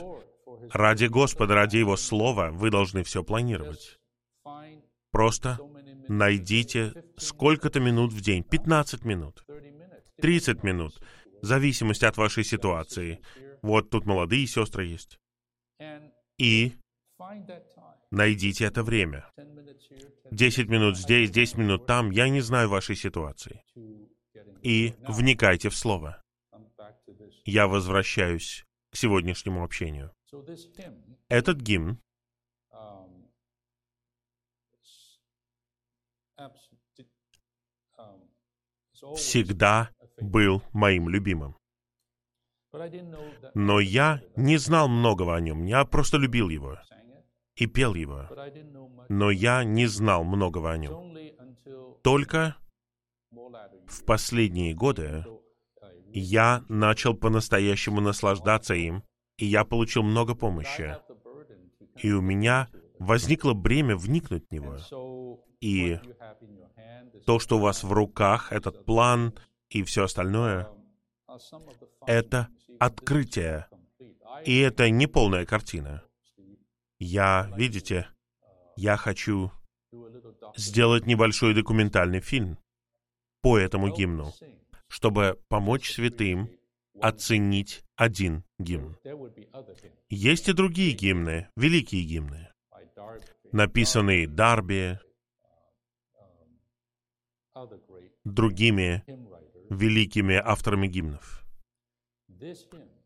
[0.72, 4.00] Ради Господа, ради Его Слова вы должны все планировать.
[5.12, 5.60] Просто
[6.08, 9.46] найдите сколько-то минут в день, 15 минут,
[10.22, 11.02] 30 минут,
[11.44, 13.22] в зависимости от вашей ситуации.
[13.62, 15.20] Вот тут молодые сестры есть.
[16.38, 16.74] И
[18.12, 19.30] найдите это время.
[20.32, 23.62] Десять минут здесь, десять минут там, я не знаю вашей ситуации.
[24.62, 26.24] И вникайте в Слово.
[27.44, 30.14] Я возвращаюсь к сегодняшнему общению.
[31.28, 32.00] Этот гимн
[39.18, 41.56] всегда был моим любимым.
[43.54, 46.78] Но я не знал многого о нем, я просто любил его
[47.56, 48.28] и пел его.
[49.10, 51.16] Но я не знал многого о нем.
[52.04, 52.56] Только
[53.88, 55.26] в последние годы
[56.12, 59.04] я начал по-настоящему наслаждаться им,
[59.38, 60.98] и я получил много помощи.
[61.98, 64.78] И у меня возникло бремя вникнуть в него.
[65.62, 66.00] И
[67.26, 69.34] то, что у вас в руках, этот план
[69.74, 70.70] и все остальное,
[72.06, 73.68] это открытие.
[74.46, 76.04] И это не полная картина.
[77.00, 78.08] Я, видите,
[78.76, 79.52] я хочу
[80.56, 82.58] сделать небольшой документальный фильм
[83.42, 84.32] по этому гимну,
[84.88, 86.50] чтобы помочь святым
[87.02, 88.98] оценить один гимн.
[90.10, 92.50] Есть и другие гимны, великие гимны,
[93.52, 95.00] написанные Дарби,
[98.24, 99.04] другими
[99.74, 101.44] великими авторами гимнов.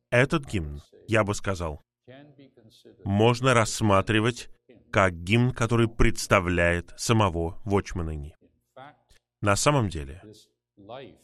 [0.09, 1.81] Этот гимн, я бы сказал,
[3.03, 4.49] можно рассматривать
[4.91, 8.35] как гимн, который представляет самого Вочманини.
[9.41, 10.23] На самом деле,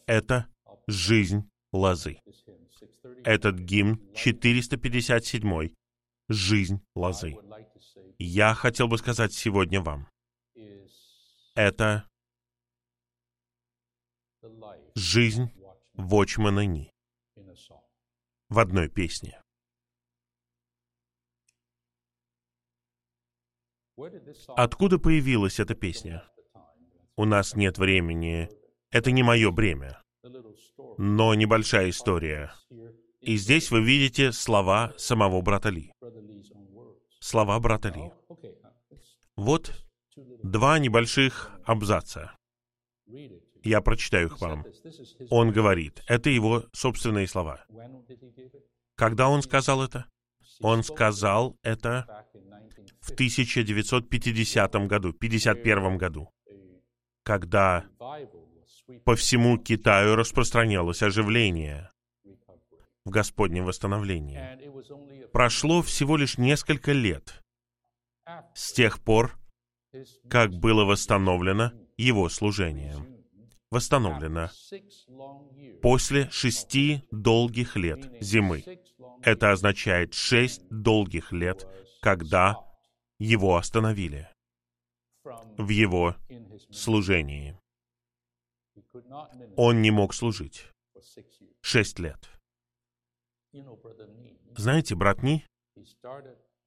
[0.06, 0.48] это
[0.88, 2.20] жизнь лозы.
[3.24, 5.70] Этот гимн 457
[6.30, 7.36] «Жизнь лозы».
[8.20, 10.08] Я хотел бы сказать сегодня вам,
[11.56, 12.08] это
[14.96, 15.52] жизнь
[15.94, 16.94] Вочмана Ни
[18.50, 19.42] в одной песне.
[24.50, 26.28] Откуда появилась эта песня?
[27.16, 28.50] У нас нет времени.
[28.92, 30.02] Это не мое бремя.
[30.98, 32.54] Но небольшая история.
[33.22, 35.92] И здесь вы видите слова самого брата Ли.
[37.20, 38.12] Слова брата Ли.
[39.36, 39.72] Вот
[40.44, 42.36] два небольших абзаца.
[43.64, 44.66] Я прочитаю их вам.
[45.30, 47.66] Он говорит, это его собственные слова.
[48.96, 50.06] Когда он сказал это?
[50.60, 52.26] Он сказал это
[53.02, 56.30] в 1950 году, 51 году,
[57.24, 57.86] когда
[59.04, 61.92] по всему Китаю распространялось оживление
[63.06, 64.40] в Господнем восстановлении.
[65.32, 67.42] Прошло всего лишь несколько лет
[68.54, 69.38] с тех пор,
[70.30, 73.13] как было восстановлено его служение.
[73.74, 74.52] Восстановлено
[75.82, 78.64] после шести долгих лет зимы.
[79.24, 81.66] Это означает шесть долгих лет,
[82.00, 82.56] когда
[83.18, 84.30] его остановили
[85.58, 86.16] в его
[86.70, 87.58] служении.
[89.58, 90.68] Он не мог служить
[91.62, 92.30] шесть лет.
[94.56, 95.44] Знаете, брат Ни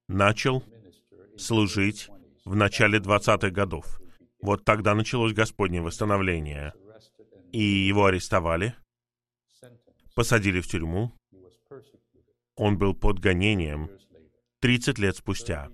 [0.09, 0.61] начал
[1.37, 2.09] служить
[2.43, 4.01] в начале 20-х годов.
[4.41, 6.73] Вот тогда началось Господнее восстановление.
[7.51, 8.75] И его арестовали,
[10.15, 11.13] посадили в тюрьму.
[12.55, 13.89] Он был под гонением
[14.61, 15.69] 30 лет спустя.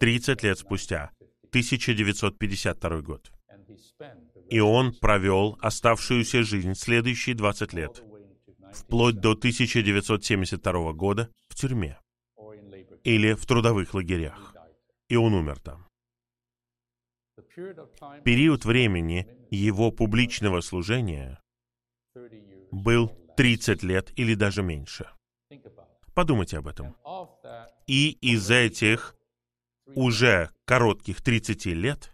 [0.00, 1.12] 30 лет спустя.
[1.50, 3.30] 1952 год.
[4.50, 8.02] И он провел оставшуюся жизнь следующие 20 лет,
[8.72, 11.98] вплоть до 1972 года в тюрьме
[13.04, 14.54] или в трудовых лагерях.
[15.08, 15.86] И он умер там.
[18.24, 21.40] Период времени его публичного служения
[22.70, 25.08] был 30 лет или даже меньше.
[26.14, 26.96] Подумайте об этом.
[27.86, 29.16] И из этих
[29.86, 32.12] уже коротких 30 лет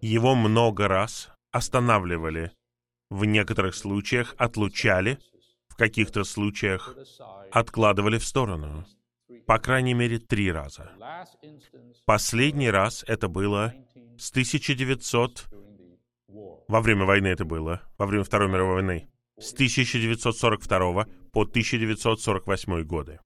[0.00, 2.52] его много раз останавливали,
[3.10, 5.18] в некоторых случаях отлучали,
[5.68, 6.96] в каких-то случаях
[7.52, 8.84] откладывали в сторону.
[9.46, 10.90] По крайней мере, три раза.
[12.04, 13.74] Последний раз это было
[14.18, 15.46] с 1900...
[16.68, 19.08] Во время войны это было, во время Второй мировой войны.
[19.38, 23.20] С 1942 по 1948 годы.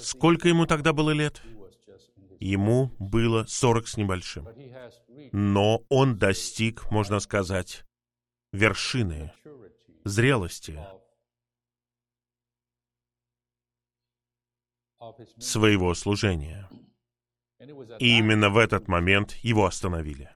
[0.00, 1.42] Сколько ему тогда было лет?
[2.40, 4.48] Ему было 40 с небольшим.
[5.32, 7.84] Но он достиг, можно сказать,
[8.52, 9.32] вершины,
[10.04, 10.78] зрелости
[15.38, 16.68] своего служения.
[17.98, 20.30] И именно в этот момент его остановили.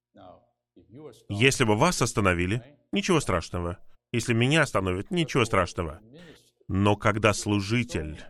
[1.28, 2.62] Если бы вас остановили,
[2.92, 3.78] ничего страшного.
[4.12, 6.00] Если меня остановят, ничего страшного.
[6.66, 8.22] Но когда служитель,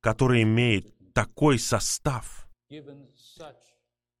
[0.00, 2.48] который имеет такой состав,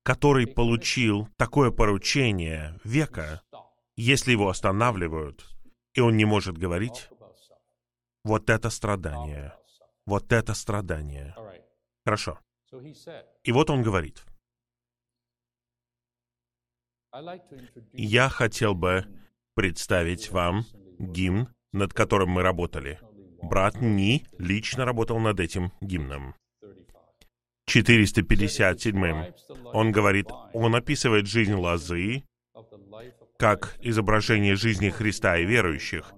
[0.02, 3.42] который получил такое поручение века,
[3.96, 5.46] если его останавливают,
[5.94, 7.08] и он не может говорить,
[8.24, 9.54] вот это страдание,
[10.04, 11.34] вот это страдание.
[12.04, 12.38] Хорошо.
[13.42, 14.25] И вот он говорит,
[17.92, 19.06] я хотел бы
[19.54, 20.64] представить вам
[20.98, 22.98] гимн, над которым мы работали.
[23.42, 26.34] Брат Ни лично работал над этим гимном.
[27.66, 29.32] 457
[29.72, 32.24] он говорит, он описывает жизнь лозы
[33.38, 36.12] как изображение жизни Христа и верующих.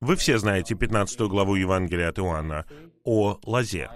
[0.00, 2.66] Вы все знаете 15 главу Евангелия от Иоанна
[3.04, 3.88] о лозе.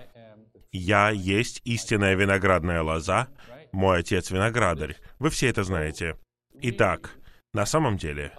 [0.73, 3.29] «Я есть истинная виноградная лоза,
[3.73, 4.97] мой отец виноградарь».
[5.21, 6.19] Вы все это знаете.
[6.63, 7.15] Итак,
[7.53, 8.33] на самом деле,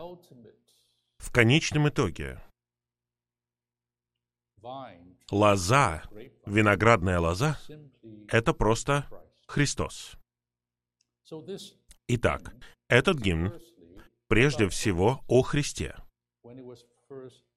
[1.19, 2.41] в конечном итоге,
[5.29, 6.03] лоза,
[6.47, 7.59] виноградная лоза,
[8.27, 9.07] это просто
[9.47, 10.17] Христос.
[12.07, 12.55] Итак,
[12.89, 13.53] этот гимн
[14.27, 15.95] прежде всего о Христе.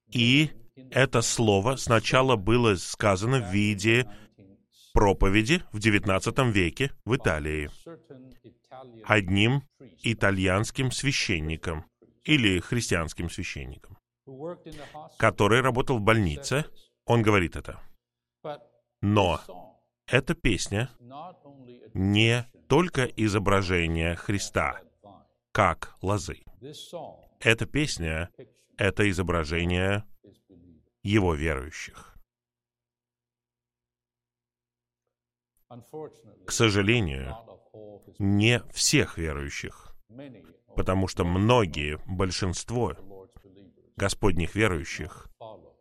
[0.09, 0.51] И
[0.91, 4.07] это слово сначала было сказано в виде
[4.95, 7.69] проповеди в XIX веке в Италии
[9.05, 9.63] одним
[10.03, 11.85] итальянским священником
[12.23, 13.99] или христианским священником,
[15.19, 16.65] который работал в больнице.
[17.05, 17.81] Он говорит это.
[19.03, 19.41] Но
[20.07, 20.91] эта песня
[21.93, 24.81] не только изображение Христа
[25.53, 26.43] как лозы.
[27.41, 28.31] Эта песня—
[28.79, 30.05] это изображение
[31.03, 32.14] его верующих.
[36.47, 37.37] К сожалению,
[38.19, 39.95] не всех верующих,
[40.77, 42.95] потому что многие, большинство
[43.97, 45.29] Господних верующих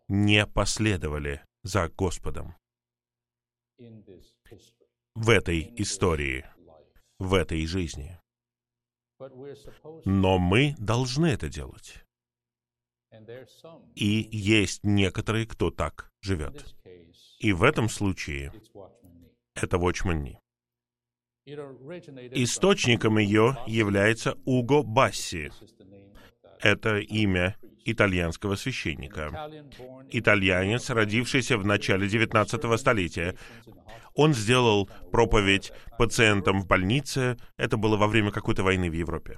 [0.08, 2.56] не последовали за Господом
[5.16, 6.46] в этой истории,
[7.20, 8.20] в этой жизни.
[10.06, 12.04] Но мы должны это делать.
[13.96, 16.76] И есть некоторые, кто так живет.
[17.40, 18.52] И в этом случае
[19.56, 20.38] это Watchman
[21.46, 25.52] Источником ее является Уго Басси.
[26.62, 29.52] Это имя итальянского священника.
[30.10, 33.36] Итальянец, родившийся в начале 19 столетия.
[34.16, 37.38] Он сделал проповедь пациентам в больнице.
[37.58, 39.38] Это было во время какой-то войны в Европе.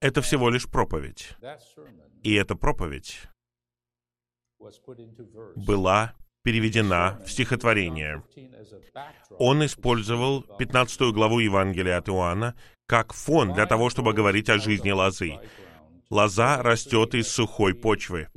[0.00, 1.34] Это всего лишь проповедь.
[2.22, 3.28] И эта проповедь
[5.56, 8.22] была переведена в стихотворение.
[9.38, 12.54] Он использовал 15 главу Евангелия от Иоанна
[12.86, 15.40] как фон для того, чтобы говорить о жизни лозы.
[16.08, 18.28] Лоза растет из сухой почвы.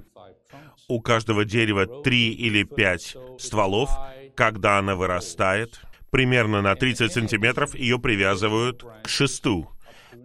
[0.88, 3.92] У каждого дерева три или пять стволов.
[4.36, 9.70] Когда она вырастает, примерно на 30 сантиметров, ее привязывают к шесту,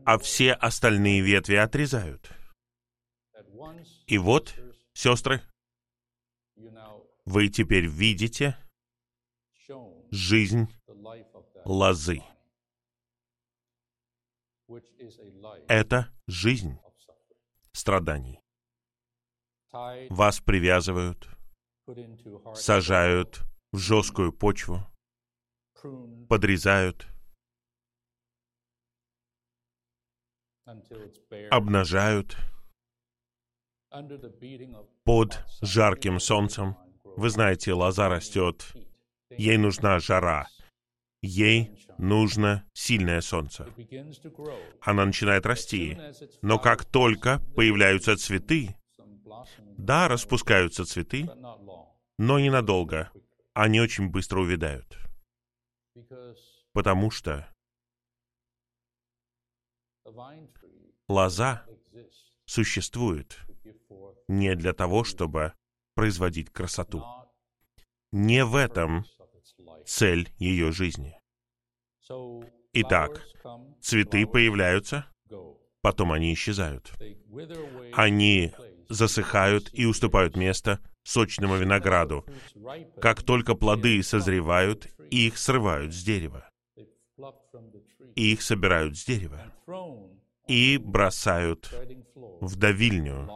[0.07, 2.31] а все остальные ветви отрезают.
[4.07, 4.55] И вот,
[4.95, 5.43] сестры,
[7.25, 8.57] вы теперь видите
[10.11, 10.69] жизнь
[11.65, 12.23] лозы.
[15.69, 16.79] Это жизнь
[17.73, 18.41] страданий.
[20.11, 21.29] Вас привязывают,
[22.55, 24.87] сажают в жесткую почву,
[26.29, 27.09] подрезают,
[31.51, 32.37] обнажают
[35.05, 36.84] под жарким солнцем.
[37.17, 38.73] Вы знаете, лоза растет,
[39.31, 40.49] ей нужна жара,
[41.23, 43.69] ей нужно сильное солнце.
[44.81, 45.99] Она начинает расти,
[46.43, 48.77] но как только появляются цветы,
[49.79, 51.29] да, распускаются цветы,
[52.19, 53.11] но ненадолго,
[53.53, 54.99] они очень быстро увядают.
[56.73, 57.49] Потому что
[61.09, 61.65] лоза
[62.47, 63.39] существует
[64.29, 65.55] не для того, чтобы
[65.95, 67.03] производить красоту.
[68.13, 69.05] Не в этом
[69.87, 71.19] цель ее жизни.
[72.73, 73.23] Итак,
[73.81, 75.07] цветы появляются,
[75.81, 76.93] потом они исчезают.
[77.93, 78.53] Они
[78.89, 82.25] засыхают и уступают место сочному винограду.
[83.01, 86.49] Как только плоды созревают, их срывают с дерева.
[88.17, 89.53] Их собирают с дерева
[90.49, 91.73] и бросают
[92.41, 93.31] в давильню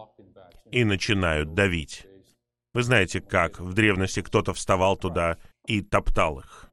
[0.70, 2.07] и начинают давить.
[2.74, 6.70] Вы знаете, как в древности кто-то вставал туда и топтал их.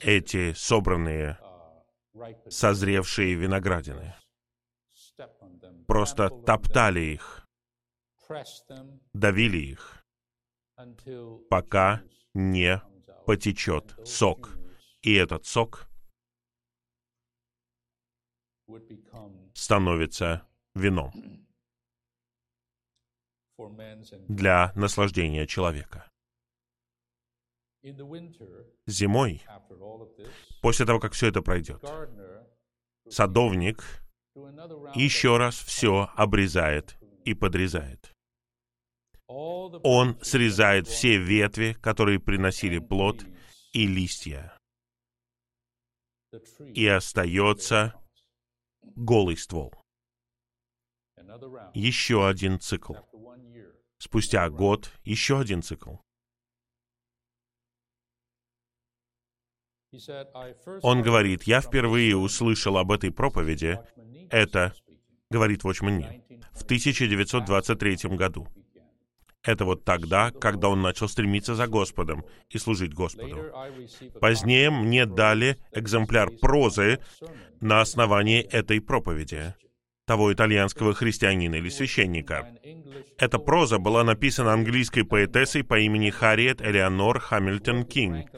[0.00, 1.38] Эти собранные,
[2.48, 4.14] созревшие виноградины.
[5.86, 7.46] Просто топтали их,
[9.12, 10.04] давили их,
[11.50, 12.02] пока
[12.34, 12.80] не
[13.26, 14.50] потечет сок.
[15.00, 15.88] И этот сок
[19.54, 21.12] становится вином
[24.28, 26.08] для наслаждения человека.
[28.86, 29.42] Зимой,
[30.60, 31.82] после того, как все это пройдет,
[33.08, 33.82] садовник
[34.94, 38.12] еще раз все обрезает и подрезает.
[39.26, 43.24] Он срезает все ветви, которые приносили плод,
[43.72, 44.56] и листья.
[46.74, 47.94] И остается
[48.82, 49.72] голый ствол.
[51.74, 52.94] Еще один цикл.
[54.02, 55.94] Спустя год еще один цикл.
[60.82, 63.78] Он говорит, я впервые услышал об этой проповеди,
[64.28, 64.74] это,
[65.30, 68.48] говорит Nee, в 1923 году.
[69.44, 73.52] Это вот тогда, когда он начал стремиться за Господом и служить Господу.
[74.20, 76.98] Позднее мне дали экземпляр прозы
[77.60, 79.54] на основании этой проповеди
[80.06, 82.54] того итальянского христианина или священника.
[83.18, 88.30] Эта проза была написана английской поэтессой по имени Харриет Элеонор Хамильтон Кинг.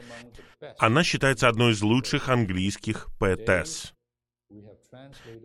[0.77, 3.93] Она считается одной из лучших английских поэтесс.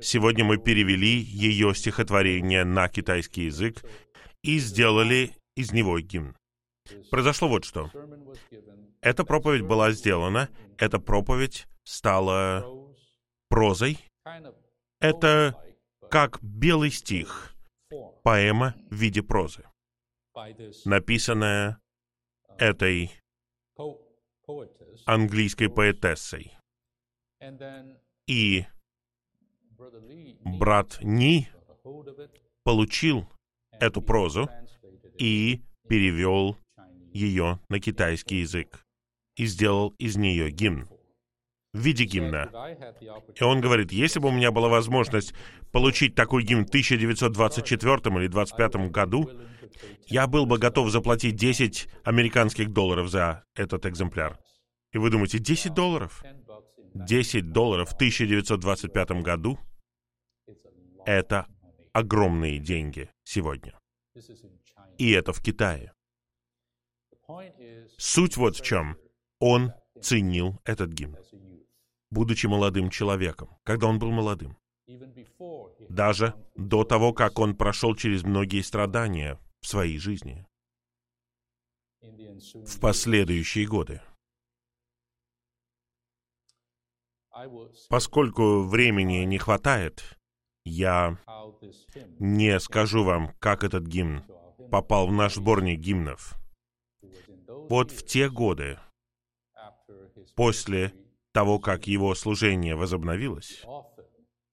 [0.00, 3.82] Сегодня мы перевели ее стихотворение на китайский язык
[4.42, 6.36] и сделали из него гимн.
[7.10, 7.90] Произошло вот что.
[9.00, 10.48] Эта проповедь была сделана,
[10.78, 12.64] эта проповедь стала
[13.48, 13.98] прозой.
[15.00, 15.56] Это
[16.10, 17.54] как белый стих,
[18.24, 19.64] поэма в виде прозы,
[20.84, 21.80] написанная
[22.58, 23.12] этой
[25.06, 26.52] английской поэтессой.
[28.26, 28.66] И
[30.58, 31.48] брат Ни
[32.64, 33.28] получил
[33.72, 34.48] эту прозу
[35.18, 36.56] и перевел
[37.12, 38.84] ее на китайский язык
[39.36, 40.88] и сделал из нее гимн
[41.72, 42.50] в виде гимна.
[43.34, 45.34] И он говорит, если бы у меня была возможность
[45.72, 49.30] получить такой гимн в 1924 или 1925 году,
[50.06, 54.38] я был бы готов заплатить 10 американских долларов за этот экземпляр.
[54.92, 56.24] И вы думаете, 10 долларов?
[56.94, 59.58] 10 долларов в 1925 году—
[61.06, 61.46] это
[61.92, 63.78] огромные деньги сегодня.
[64.98, 65.92] И это в Китае.
[67.96, 68.96] Суть вот в чем.
[69.38, 71.16] Он ценил этот гимн,
[72.10, 74.56] будучи молодым человеком, когда он был молодым.
[75.88, 80.46] Даже до того, как он прошел через многие страдания в своей жизни.
[82.00, 84.00] В последующие годы.
[87.88, 90.18] Поскольку времени не хватает,
[90.64, 91.18] я
[92.18, 94.24] не скажу вам, как этот гимн
[94.70, 96.34] попал в наш сборник гимнов.
[97.68, 98.78] Вот в те годы,
[100.34, 100.92] после
[101.32, 103.64] того, как его служение возобновилось,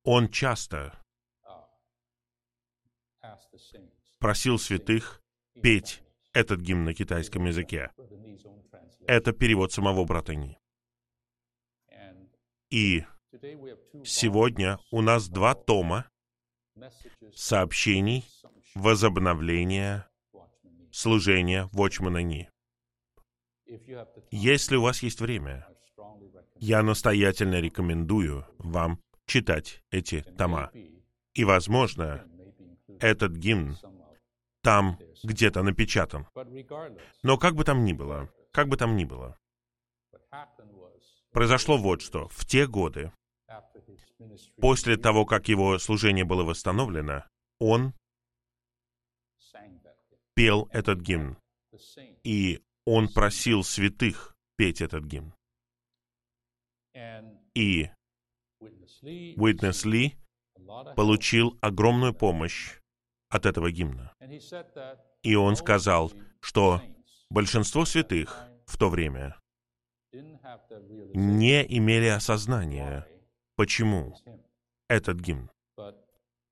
[0.03, 0.97] он часто
[4.19, 5.21] просил святых
[5.61, 6.03] петь
[6.33, 7.91] этот гимн на китайском языке.
[9.07, 10.57] Это перевод самого брата Ни.
[12.69, 13.03] И
[14.03, 16.09] сегодня у нас два тома
[17.33, 18.25] сообщений
[18.75, 20.07] возобновления
[20.91, 22.49] служения Watchman Ни.
[24.31, 25.66] Если у вас есть время,
[26.59, 30.71] я настоятельно рекомендую вам читать эти тома.
[31.33, 32.25] И, возможно,
[32.99, 33.77] этот гимн
[34.61, 36.27] там где-то напечатан.
[37.23, 39.37] Но как бы там ни было, как бы там ни было,
[41.31, 42.27] произошло вот что.
[42.29, 43.11] В те годы,
[44.57, 47.23] после того, как его служение было восстановлено,
[47.59, 47.93] он
[50.33, 51.37] пел этот гимн.
[52.23, 55.33] И он просил святых петь этот гимн.
[57.53, 57.89] И
[58.61, 60.17] Уитнес Ли
[60.95, 62.79] получил огромную помощь
[63.29, 64.13] от этого гимна.
[65.23, 66.81] И он сказал, что
[67.29, 69.39] большинство святых в то время
[70.11, 73.07] не имели осознания,
[73.55, 74.15] почему
[74.87, 75.49] этот гимн.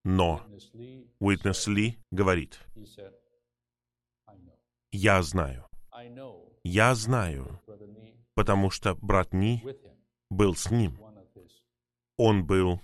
[0.03, 0.45] Но
[1.19, 2.59] Уитнес Ли говорит,
[4.91, 5.67] «Я знаю.
[6.63, 7.61] Я знаю,
[8.35, 9.63] потому что брат Ни
[10.29, 10.99] был с ним.
[12.17, 12.81] Он был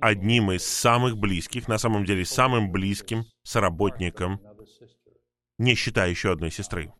[0.00, 4.40] одним из самых близких, на самом деле самым близким соработником,
[5.58, 6.92] не считая еще одной сестры,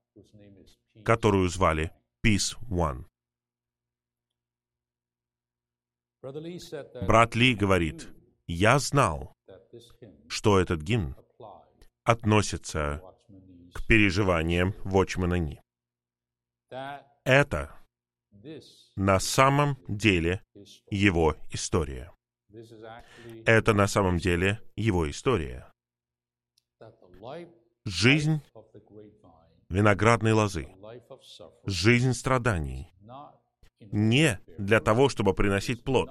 [1.04, 1.92] которую звали
[2.24, 3.04] Peace One.
[7.06, 8.08] Брат Ли говорит,
[8.46, 9.36] я знал,
[10.28, 11.14] что этот гимн
[12.04, 13.02] относится
[13.74, 15.60] к переживаниям Вочмана Ни.
[17.24, 17.76] Это
[18.96, 20.42] на самом деле
[20.90, 22.12] его история.
[23.44, 25.70] Это на самом деле его история.
[27.84, 28.40] Жизнь
[29.68, 30.68] виноградной лозы,
[31.66, 32.92] жизнь страданий,
[33.80, 36.10] не для того, чтобы приносить плод.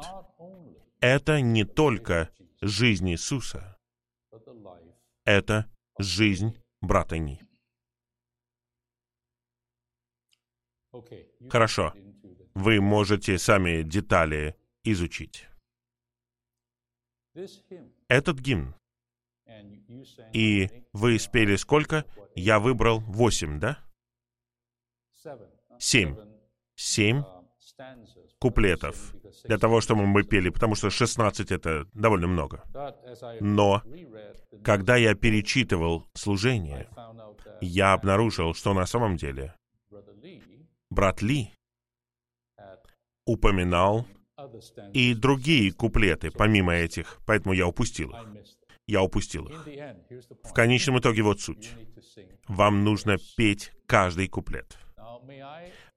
[1.00, 2.30] Это не только
[2.62, 3.78] жизнь Иисуса,
[5.24, 7.42] это жизнь брата Ни.
[11.50, 11.94] Хорошо.
[12.56, 15.48] Вы можете сами детали изучить.
[18.08, 18.74] Этот гимн
[20.34, 22.06] И вы спели сколько?
[22.34, 23.80] Я выбрал восемь, да?
[25.80, 26.16] Семь.
[26.76, 27.24] Семь
[28.40, 32.64] куплетов для того, чтобы мы пели, потому что 16— это довольно много.
[33.40, 33.82] Но,
[34.64, 36.90] когда я перечитывал служение,
[37.62, 39.56] я обнаружил, что на самом деле
[40.90, 41.52] брат Ли
[43.26, 44.06] упоминал
[44.94, 48.46] и другие куплеты, помимо этих, поэтому я упустил их.
[48.88, 49.68] Я упустил их.
[50.44, 51.72] В конечном итоге вот суть.
[52.48, 54.78] Вам нужно петь каждый куплет.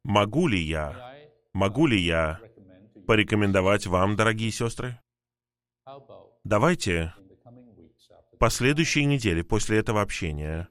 [0.05, 1.14] Могу ли я,
[1.53, 2.41] могу ли я
[3.07, 4.99] порекомендовать вам, дорогие сестры?
[6.45, 7.12] Давайте
[8.39, 10.68] последующие недели после этого общения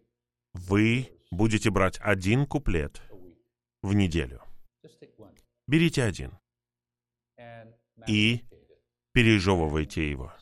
[0.53, 3.01] вы будете брать один куплет
[3.84, 4.41] в неделю.
[5.68, 6.32] Берите один
[8.08, 8.43] и
[9.14, 10.34] пережевывайте его,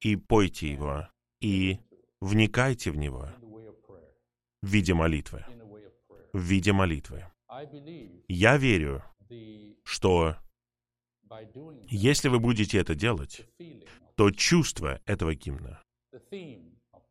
[0.00, 1.08] и пойте его,
[1.40, 1.78] и
[2.20, 3.28] вникайте в него
[4.62, 5.44] в виде молитвы.
[6.32, 7.26] В виде молитвы.
[8.28, 9.02] Я верю,
[9.84, 10.36] что
[11.88, 13.46] если вы будете это делать,
[14.16, 15.82] то чувство этого гимна,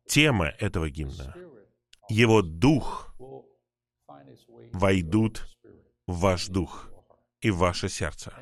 [0.06, 1.34] тема этого гимна,
[2.08, 3.14] его дух
[4.72, 5.46] войдут
[6.06, 6.87] в ваш дух
[7.40, 8.32] и ваше сердце.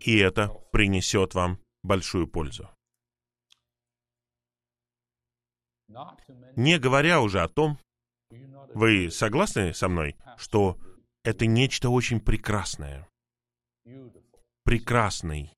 [0.00, 2.68] И это принесет вам большую пользу.
[6.56, 7.78] Не говоря уже о том,
[8.74, 10.78] вы согласны со мной, что
[11.24, 13.08] это нечто очень прекрасное?
[14.64, 15.52] Прекрасный.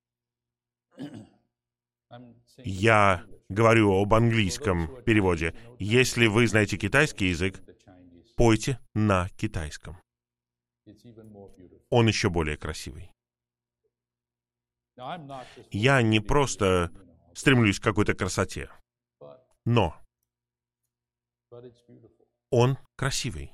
[2.59, 5.55] Я говорю об английском переводе.
[5.79, 7.61] Если вы знаете китайский язык,
[8.37, 10.02] пойте на китайском.
[11.91, 13.13] Он еще более красивый.
[15.71, 16.91] Я не просто
[17.35, 18.71] стремлюсь к какой-то красоте,
[19.65, 19.97] но
[22.51, 23.53] он красивый.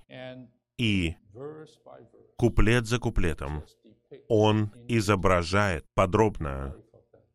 [0.76, 1.16] И
[2.36, 3.64] куплет за куплетом
[4.28, 6.76] он изображает подробно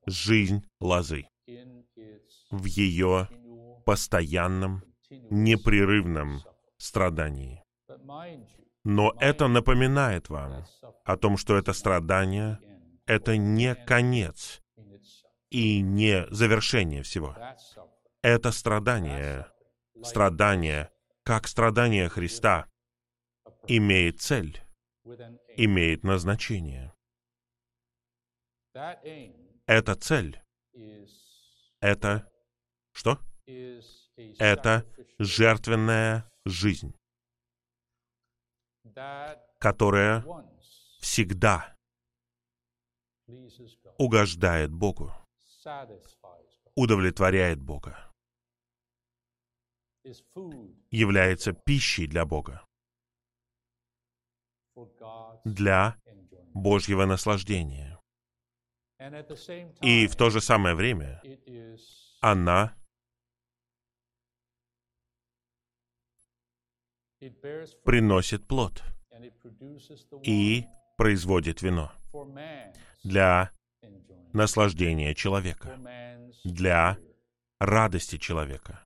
[0.06, 1.28] жизнь лозы
[2.50, 3.30] в ее
[3.86, 6.42] постоянном, непрерывном
[6.78, 7.64] страдании.
[8.84, 10.66] Но это напоминает вам
[11.06, 12.60] о том, что это страдание—
[13.06, 14.62] это не конец
[15.50, 17.36] и не завершение всего.
[18.22, 19.48] Это страдание,
[20.04, 20.90] страдание,
[21.24, 22.68] как страдание Христа,
[23.68, 24.62] имеет цель,
[25.56, 26.94] имеет назначение.
[29.66, 30.42] Эта цель—
[31.80, 32.30] это
[32.92, 33.20] что?
[34.40, 34.86] Это
[35.20, 36.96] жертвенная жизнь,
[39.60, 40.24] которая
[41.00, 41.76] всегда
[43.98, 45.12] угождает Богу,
[46.76, 48.12] удовлетворяет Бога,
[50.92, 52.66] является пищей для Бога,
[55.46, 55.98] для
[56.54, 58.00] Божьего наслаждения.
[59.82, 61.22] И в то же самое время
[62.22, 62.76] она
[67.84, 68.84] приносит плод
[70.24, 70.66] и
[70.98, 71.92] производит вино
[73.04, 73.52] для
[74.34, 75.80] наслаждения человека,
[76.44, 76.98] для
[77.60, 78.84] радости человека,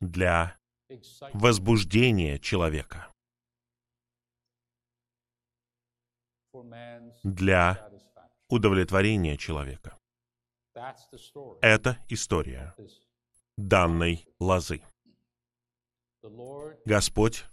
[0.00, 0.56] для
[1.32, 3.08] возбуждения человека,
[7.22, 7.90] для
[8.48, 9.98] удовлетворения человека.
[11.60, 12.74] Это история
[13.56, 14.82] данной лозы.
[16.84, 17.44] Господь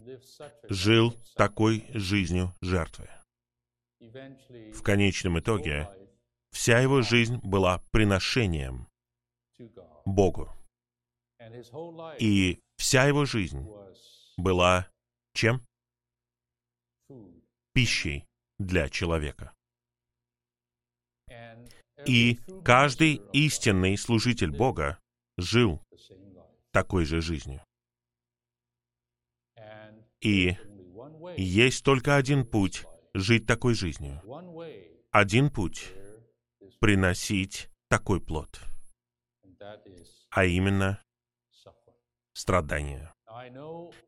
[0.70, 3.09] жил такой жизнью жертвы.
[3.99, 5.89] В конечном итоге
[6.51, 8.88] вся его жизнь была приношением
[10.05, 10.49] Богу.
[12.20, 13.67] И вся его жизнь
[14.38, 14.88] была
[15.34, 15.65] чем?
[17.74, 18.26] Пищей
[18.59, 19.53] для человека.
[22.05, 24.99] И каждый истинный служитель Бога
[25.38, 25.82] жил
[26.72, 27.61] такой же жизнью.
[30.22, 30.57] И
[31.38, 34.22] есть только один путь жить такой жизнью.
[35.11, 35.91] Один путь—
[36.80, 38.59] приносить такой плод.
[40.30, 41.01] А именно
[42.34, 43.13] страдания.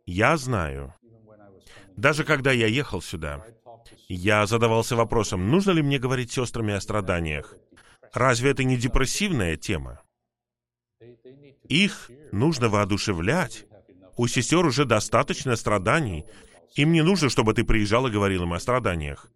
[0.06, 0.94] Я знаю,
[1.98, 3.46] даже когда я ехал сюда,
[4.08, 7.56] я задавался вопросом, нужно ли мне говорить сестрами о страданиях.
[8.14, 10.02] Разве это не депрессивная тема?
[11.68, 13.66] Их нужно воодушевлять,
[14.22, 16.28] у сестер уже достаточно страданий.
[16.76, 19.32] Им не нужно, чтобы ты приезжал и говорил им о страданиях.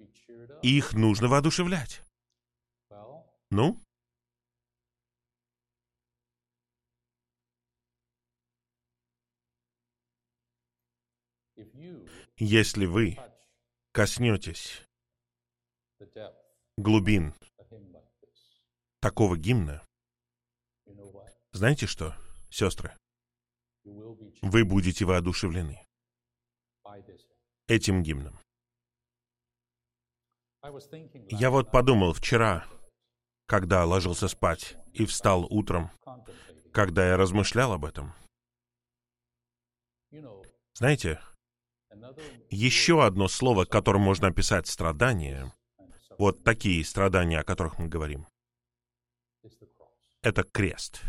[0.62, 2.04] Их нужно воодушевлять.
[3.50, 3.82] Ну?
[12.38, 13.18] Если вы
[13.92, 14.84] коснетесь
[16.78, 17.34] глубин
[19.00, 19.82] такого гимна,
[21.54, 22.16] знаете что,
[22.52, 22.96] сестры?
[23.86, 25.86] Вы будете воодушевлены
[27.68, 28.40] этим гимном.
[31.30, 32.66] Я вот подумал вчера,
[33.46, 35.92] когда ложился спать и встал утром,
[36.74, 38.14] когда я размышлял об этом.
[40.74, 41.22] Знаете,
[42.50, 45.54] еще одно слово, которым можно описать страдания,
[46.18, 48.28] вот такие страдания, о которых мы говорим,
[50.22, 51.02] это крест.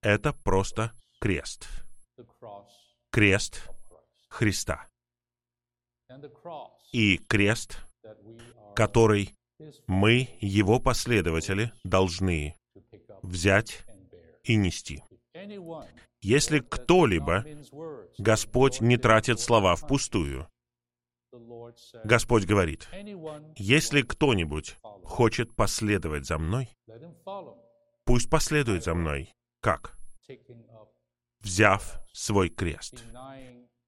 [0.00, 0.92] Это просто
[1.22, 1.68] крест.
[3.12, 3.68] Крест
[4.28, 4.88] Христа.
[6.92, 7.78] И крест,
[8.74, 9.32] который
[9.86, 12.56] мы, его последователи, должны
[13.22, 13.84] взять
[14.42, 15.04] и нести.
[16.20, 17.44] Если кто-либо,
[18.18, 20.48] Господь не тратит слова впустую.
[22.02, 22.88] Господь говорит,
[23.56, 26.68] если кто-нибудь хочет последовать за мной,
[28.04, 29.32] пусть последует за мной.
[29.60, 29.96] Как?
[31.42, 33.04] Взяв свой крест.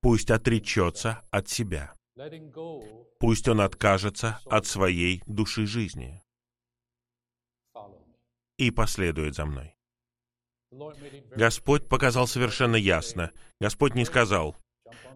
[0.00, 1.94] Пусть отречется от себя.
[3.18, 6.22] Пусть он откажется от своей души жизни
[8.58, 9.76] и последует за мной.
[11.36, 13.32] Господь показал совершенно ясно.
[13.60, 14.56] Господь не сказал,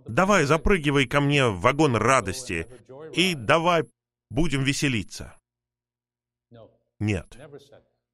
[0.07, 2.66] давай запрыгивай ко мне в вагон радости
[3.14, 3.84] и давай
[4.30, 5.36] будем веселиться.
[7.01, 7.39] Нет,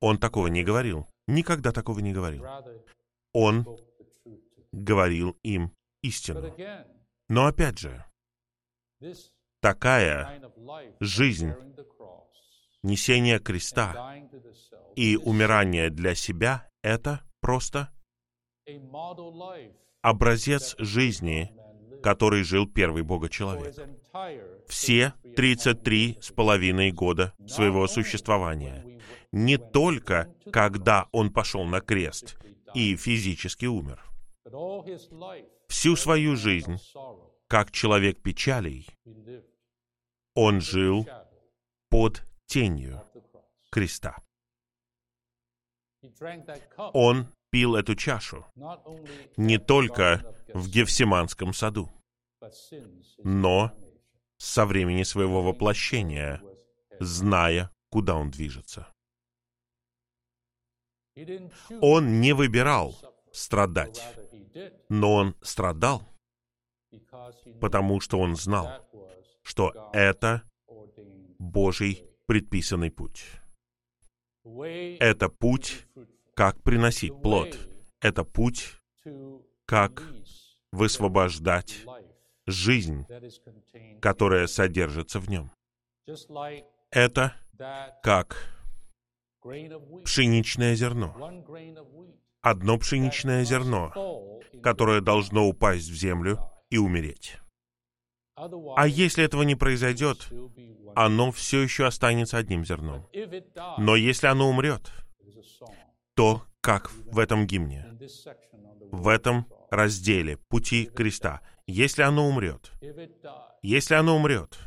[0.00, 1.08] он такого не говорил.
[1.26, 2.44] Никогда такого не говорил.
[3.32, 3.66] Он
[4.74, 5.72] говорил им
[6.02, 6.54] истину.
[7.28, 8.04] Но опять же,
[9.60, 10.42] такая
[11.00, 11.52] жизнь
[12.82, 14.14] несение креста
[14.94, 17.90] и умирание для себя— это просто
[20.02, 21.52] образец жизни,
[22.02, 23.74] который жил первый Бога-человек.
[24.68, 29.00] Все 33 с половиной года своего существования.
[29.32, 32.36] Не только когда он пошел на крест
[32.74, 34.13] и физически умер.
[35.68, 36.76] Всю свою жизнь,
[37.46, 38.86] как человек печалей,
[40.34, 41.06] он жил
[41.88, 43.02] под тенью
[43.70, 44.16] креста.
[46.92, 48.44] Он пил эту чашу
[49.36, 51.90] не только в Гефсиманском саду,
[53.22, 53.72] но
[54.36, 56.42] со времени своего воплощения,
[57.00, 58.92] зная, куда он движется.
[61.80, 62.94] Он не выбирал
[63.32, 64.02] страдать,
[64.88, 66.02] но он страдал,
[67.60, 68.86] потому что он знал,
[69.42, 70.42] что это
[71.38, 73.24] Божий предписанный путь.
[74.44, 75.86] Это путь,
[76.34, 77.58] как приносить плод.
[78.00, 78.80] Это путь,
[79.66, 80.02] как
[80.72, 81.84] высвобождать
[82.46, 83.06] жизнь,
[84.00, 85.50] которая содержится в нем.
[86.90, 87.34] Это
[88.02, 88.36] как
[90.04, 91.14] пшеничное зерно.
[92.44, 93.90] Одно пшеничное зерно,
[94.62, 96.38] которое должно упасть в землю
[96.68, 97.38] и умереть.
[98.36, 100.28] А если этого не произойдет,
[100.94, 103.08] оно все еще останется одним зерном.
[103.78, 104.92] Но если оно умрет,
[106.14, 107.86] то, как в этом гимне,
[108.92, 112.72] в этом разделе пути креста, если оно умрет,
[113.62, 114.58] если оно умрет,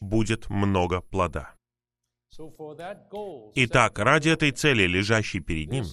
[0.00, 1.54] будет много плода.
[3.54, 5.84] Итак, ради этой цели, лежащей перед ним,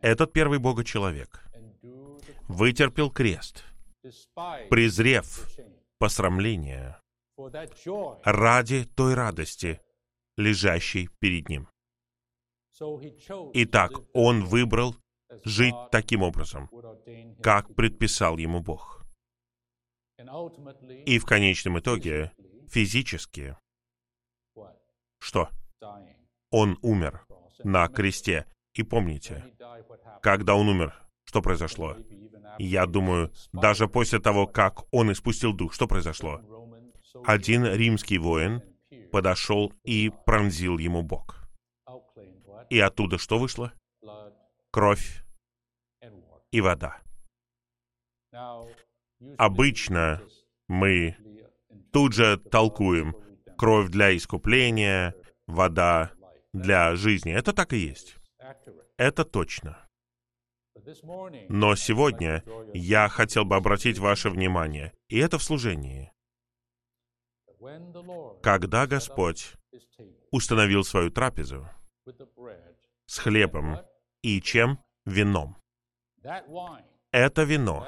[0.00, 1.44] этот первый Бога человек
[2.48, 3.64] вытерпел крест,
[4.70, 5.48] презрев
[5.98, 6.96] посрамление
[8.24, 9.80] ради той радости,
[10.36, 11.68] лежащей перед ним.
[13.54, 14.96] Итак, он выбрал
[15.44, 16.68] жить таким образом,
[17.42, 19.04] как предписал ему Бог.
[21.06, 22.32] И в конечном итоге,
[22.68, 23.56] физически,
[25.22, 25.48] что?
[26.50, 27.24] Он умер
[27.64, 28.46] на кресте.
[28.74, 29.44] И помните,
[30.22, 30.94] когда он умер,
[31.24, 31.96] что произошло?
[32.58, 36.40] Я думаю, даже после того, как он испустил дух, что произошло?
[37.24, 38.62] Один римский воин
[39.10, 41.36] подошел и пронзил ему бок.
[42.70, 43.72] И оттуда что вышло?
[44.70, 45.24] Кровь
[46.50, 46.98] и вода.
[49.38, 50.22] Обычно
[50.68, 51.16] мы
[51.92, 53.14] тут же толкуем
[53.62, 55.14] кровь для искупления,
[55.46, 56.10] вода
[56.52, 57.32] для жизни.
[57.32, 58.16] Это так и есть.
[58.96, 59.86] Это точно.
[61.48, 62.42] Но сегодня
[62.74, 66.10] я хотел бы обратить ваше внимание, и это в служении.
[68.42, 69.52] Когда Господь
[70.32, 71.68] установил свою трапезу
[73.06, 73.78] с хлебом
[74.22, 74.80] и чем?
[75.04, 75.56] Вином.
[77.12, 77.86] Это вино,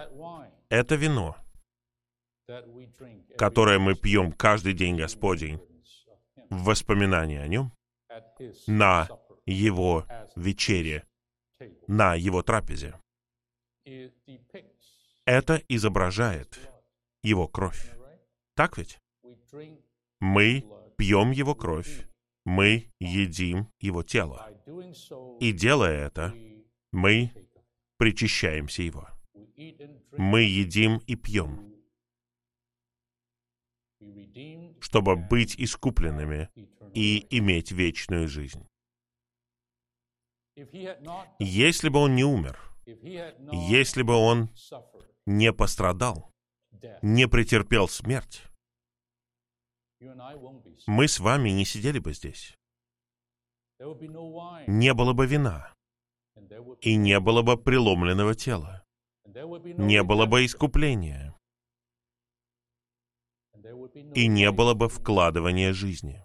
[0.68, 1.36] это вино,
[3.38, 5.60] которое мы пьем каждый день Господень
[6.50, 7.72] в воспоминании о нем
[8.66, 9.08] на
[9.46, 11.04] его вечере,
[11.86, 12.98] на его трапезе.
[15.26, 16.58] Это изображает
[17.22, 17.90] его кровь.
[18.54, 18.98] Так ведь?
[20.20, 20.64] Мы
[20.96, 22.06] пьем его кровь,
[22.44, 24.50] мы едим его тело.
[25.40, 26.34] И делая это,
[26.92, 27.32] мы
[27.96, 29.08] причащаемся его.
[30.16, 31.73] Мы едим и пьем,
[34.80, 36.50] чтобы быть искупленными
[36.94, 38.66] и иметь вечную жизнь.
[41.38, 44.50] Если бы он не умер, если бы он
[45.26, 46.30] не пострадал,
[47.02, 48.42] не претерпел смерть,
[50.86, 52.56] мы с вами не сидели бы здесь.
[53.78, 55.72] Не было бы вина,
[56.80, 58.84] и не было бы преломленного тела,
[59.24, 61.33] не было бы искупления,
[63.94, 66.24] и не было бы вкладывания жизни.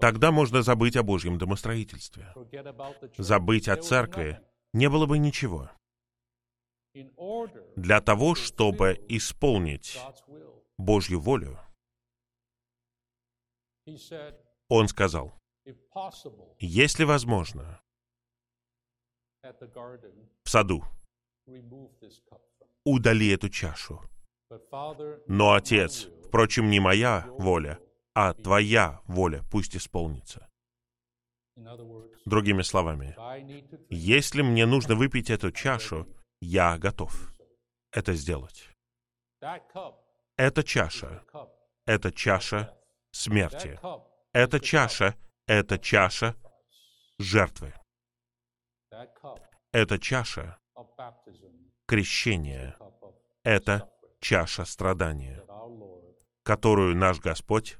[0.00, 2.32] Тогда можно забыть о Божьем домостроительстве.
[3.16, 4.40] Забыть о церкви.
[4.72, 5.70] Не было бы ничего.
[7.76, 9.98] Для того, чтобы исполнить
[10.76, 11.58] Божью волю,
[14.68, 15.38] он сказал,
[16.58, 17.80] если возможно,
[19.42, 20.84] в саду
[22.84, 24.02] удали эту чашу.
[25.26, 27.78] Но, Отец, впрочем, не моя воля,
[28.14, 30.48] а Твоя воля пусть исполнится.
[32.24, 33.16] Другими словами,
[33.90, 36.06] если мне нужно выпить эту чашу,
[36.40, 37.34] я готов
[37.92, 38.70] это сделать.
[40.36, 41.24] Эта чаша,
[41.84, 42.76] это чаша
[43.10, 43.78] смерти.
[44.32, 46.36] Эта чаша, это чаша
[47.18, 47.74] жертвы.
[49.72, 50.58] Это чаша
[51.86, 52.78] крещения.
[53.42, 53.90] Это
[54.20, 55.44] чаша страдания,
[56.42, 57.78] которую наш Господь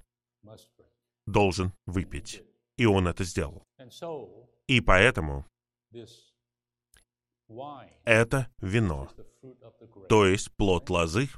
[1.26, 2.44] должен выпить.
[2.76, 3.64] И Он это сделал.
[4.66, 5.46] И поэтому
[8.04, 9.08] это вино,
[10.08, 11.28] то есть плод лозы,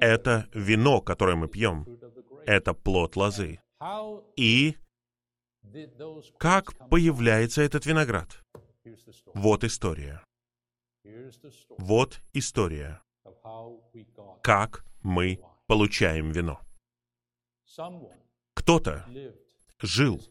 [0.00, 1.86] это вино, которое мы пьем,
[2.46, 3.60] это плод лозы.
[4.36, 4.76] И
[6.38, 8.42] как появляется этот виноград?
[9.34, 10.22] Вот история.
[11.78, 13.00] Вот история.
[14.42, 16.60] Как мы получаем вино.
[18.54, 19.06] Кто-то
[19.80, 20.22] жил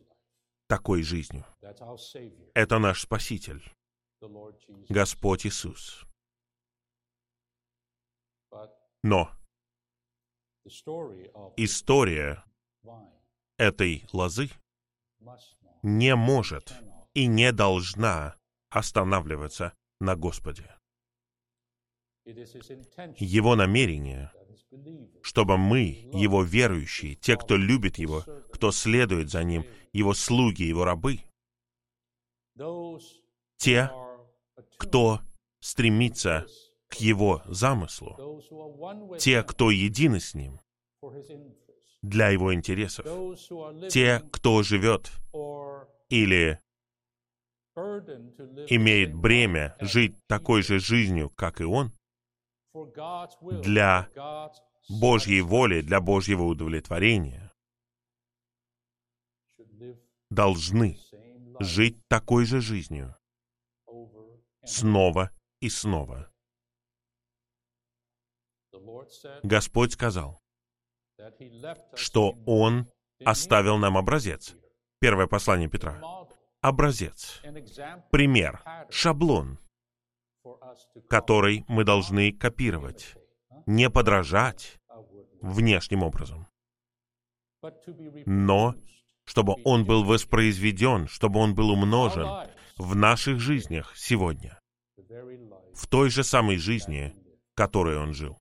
[0.67, 1.45] такой жизнью.
[2.53, 3.61] Это наш Спаситель,
[4.89, 6.05] Господь Иисус.
[9.03, 9.31] Но
[11.57, 12.43] история
[13.57, 14.49] этой лозы
[15.81, 16.73] не может
[17.13, 18.35] и не должна
[18.69, 20.80] останавливаться на Господе.
[22.25, 24.31] Его намерение,
[25.21, 30.85] чтобы мы, Его верующие, те, кто любит Его, кто следует за Ним, Его слуги, Его
[30.85, 31.21] рабы,
[33.57, 33.89] те,
[34.77, 35.21] кто
[35.59, 36.45] стремится
[36.89, 38.43] к Его замыслу,
[39.17, 40.59] те, кто едины с Ним
[42.03, 43.05] для Его интересов,
[43.89, 45.11] те, кто живет
[46.09, 46.59] или
[48.69, 51.93] имеет бремя жить такой же жизнью, как и Он,
[53.61, 54.09] для
[54.89, 57.51] Божьей воли, для Божьего удовлетворения,
[60.29, 60.97] должны
[61.59, 63.15] жить такой же жизнью
[64.63, 66.31] снова и снова.
[69.43, 70.41] Господь сказал,
[71.95, 72.87] что Он
[73.25, 74.55] оставил нам образец.
[74.99, 76.01] Первое послание Петра.
[76.61, 77.41] Образец,
[78.11, 79.57] пример, шаблон,
[81.09, 83.15] который мы должны копировать,
[83.65, 84.79] не подражать
[85.41, 86.47] внешним образом,
[88.25, 88.75] но
[89.25, 94.59] чтобы он был воспроизведен, чтобы он был умножен в наших жизнях сегодня,
[94.97, 97.15] в той же самой жизни,
[97.53, 98.37] которой он жил.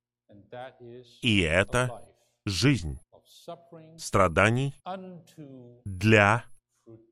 [1.22, 2.08] И это
[2.46, 2.98] жизнь
[3.98, 4.74] страданий
[5.84, 6.44] для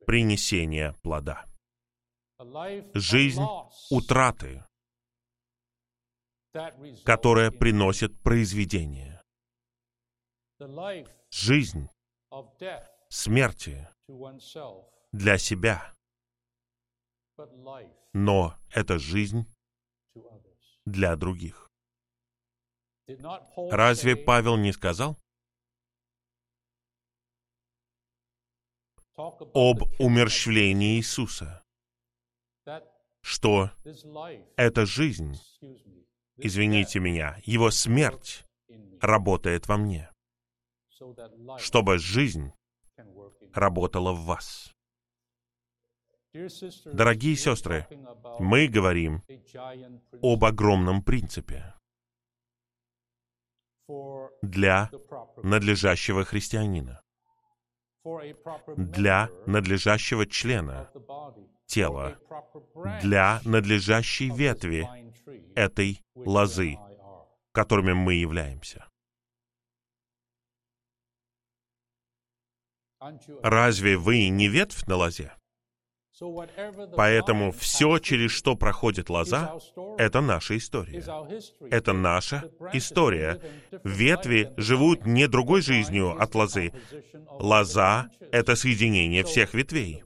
[0.06, 1.44] принесения плода.
[2.94, 3.42] Жизнь
[3.90, 4.64] утраты,
[7.04, 9.20] которая приносит произведение.
[11.30, 11.88] Жизнь
[13.08, 13.88] смерти
[15.12, 15.94] для себя.
[18.12, 19.46] Но это жизнь
[20.84, 21.68] для других.
[23.70, 25.16] Разве Павел не сказал
[29.16, 31.62] об умерщвлении Иисуса?
[33.28, 33.70] что
[34.56, 35.34] эта жизнь,
[36.38, 38.44] извините меня, его смерть
[39.00, 40.10] работает во мне,
[41.58, 42.52] чтобы жизнь
[43.52, 44.72] работала в вас.
[46.84, 47.86] Дорогие сестры,
[48.38, 49.22] мы говорим
[50.22, 51.74] об огромном принципе
[54.42, 54.90] для
[55.42, 57.00] надлежащего христианина,
[58.76, 60.90] для надлежащего члена
[61.66, 62.18] тела,
[63.00, 64.86] для надлежащей ветви
[65.54, 66.76] этой лозы,
[67.52, 68.88] которыми мы являемся.
[73.42, 75.37] Разве вы не ветвь на лозе?
[76.96, 79.58] Поэтому все, через что проходит лоза,
[79.98, 81.04] это наша история.
[81.70, 83.40] Это наша история.
[83.84, 86.72] Ветви живут не другой жизнью от лозы.
[87.38, 90.02] Лоза— это соединение всех ветвей.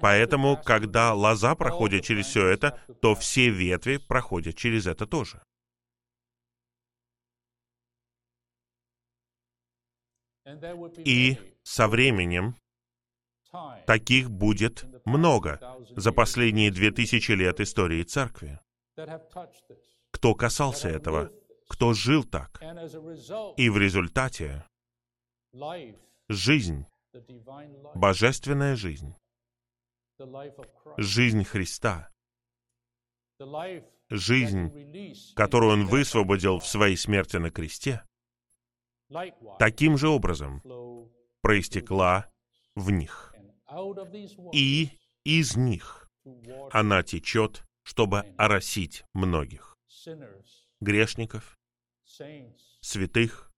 [0.00, 5.40] Поэтому, когда лоза проходит через все это, то все ветви проходят через это тоже.
[11.04, 12.54] И со временем
[13.86, 18.60] Таких будет много за последние две тысячи лет истории церкви.
[20.10, 21.30] Кто касался этого?
[21.68, 22.62] Кто жил так?
[23.56, 24.64] И в результате
[26.28, 26.86] жизнь,
[27.94, 29.14] божественная жизнь,
[30.96, 32.10] жизнь Христа,
[34.08, 38.04] жизнь, которую Он высвободил в своей смерти на кресте,
[39.58, 40.62] таким же образом
[41.42, 42.30] проистекла
[42.74, 43.33] в них
[44.52, 44.90] и
[45.24, 46.08] из них
[46.70, 49.76] она течет, чтобы оросить многих.
[50.80, 51.58] грешников,
[52.80, 53.50] святых,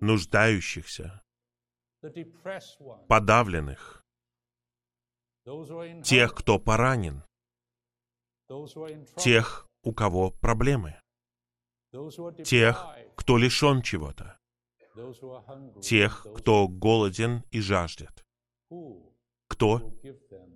[0.00, 1.22] нуждающихся,
[3.08, 4.02] подавленных,
[6.04, 7.24] тех, кто поранен,
[9.16, 11.00] тех, у кого проблемы,
[12.44, 14.38] тех, кто лишен чего-то,
[15.82, 18.21] тех, кто голоден и жаждет,
[19.48, 19.92] кто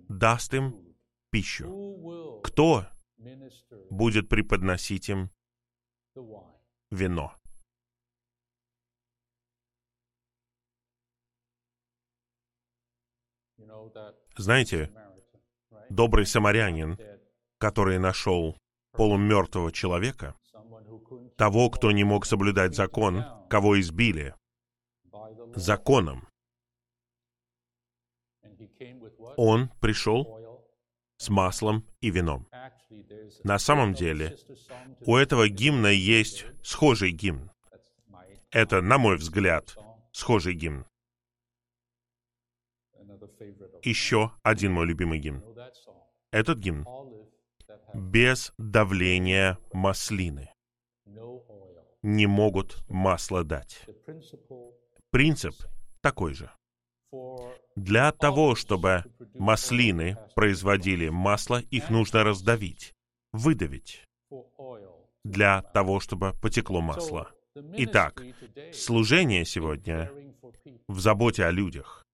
[0.09, 0.95] даст им
[1.29, 2.41] пищу?
[2.43, 2.85] Кто
[3.89, 5.31] будет преподносить им
[6.91, 7.33] вино?
[14.37, 14.91] Знаете,
[15.89, 16.97] добрый самарянин,
[17.57, 18.57] который нашел
[18.91, 20.35] полумертвого человека,
[21.37, 24.35] того, кто не мог соблюдать закон, кого избили
[25.55, 26.26] законом,
[29.37, 30.37] он пришел
[31.17, 32.47] с маслом и вином.
[33.43, 34.35] На самом деле,
[35.01, 37.51] у этого гимна есть схожий гимн.
[38.51, 39.77] Это, на мой взгляд,
[40.11, 40.85] схожий гимн.
[43.83, 45.43] Еще один мой любимый гимн.
[46.31, 46.85] Этот гимн
[47.93, 50.51] без давления маслины
[52.01, 53.85] не могут масло дать.
[55.11, 55.55] Принцип
[56.01, 56.51] такой же.
[57.75, 59.03] Для того, чтобы
[59.33, 62.93] маслины производили масло, их нужно раздавить,
[63.31, 64.03] выдавить,
[65.23, 67.31] для того, чтобы потекло масло.
[67.55, 68.23] Итак,
[68.73, 70.11] служение сегодня
[70.87, 72.05] в заботе о людях,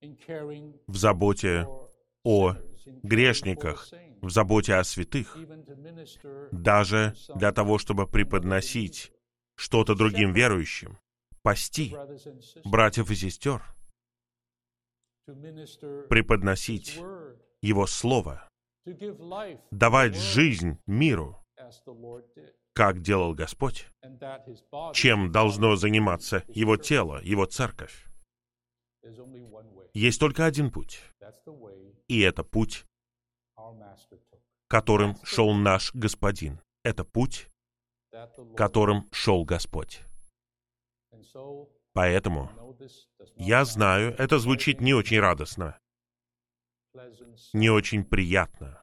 [0.00, 1.66] в заботе
[2.24, 2.56] о
[3.02, 3.88] грешниках,
[4.20, 5.38] в заботе о святых,
[6.52, 9.12] даже для того, чтобы преподносить
[9.56, 10.98] что-то другим верующим,
[11.42, 11.94] пасти
[12.64, 13.62] братьев и сестер,
[16.08, 17.00] преподносить
[17.62, 18.48] Его Слово,
[19.70, 21.38] давать жизнь миру,
[22.74, 23.86] как делал Господь,
[24.92, 28.06] чем должно заниматься Его тело, Его церковь.
[29.94, 31.00] Есть только один путь,
[32.08, 32.84] и это путь,
[34.68, 36.60] которым шел наш Господин.
[36.82, 37.48] Это путь,
[38.56, 40.02] которым шел Господь.
[41.92, 42.50] Поэтому
[43.36, 45.78] я знаю, это звучит не очень радостно,
[47.52, 48.82] не очень приятно.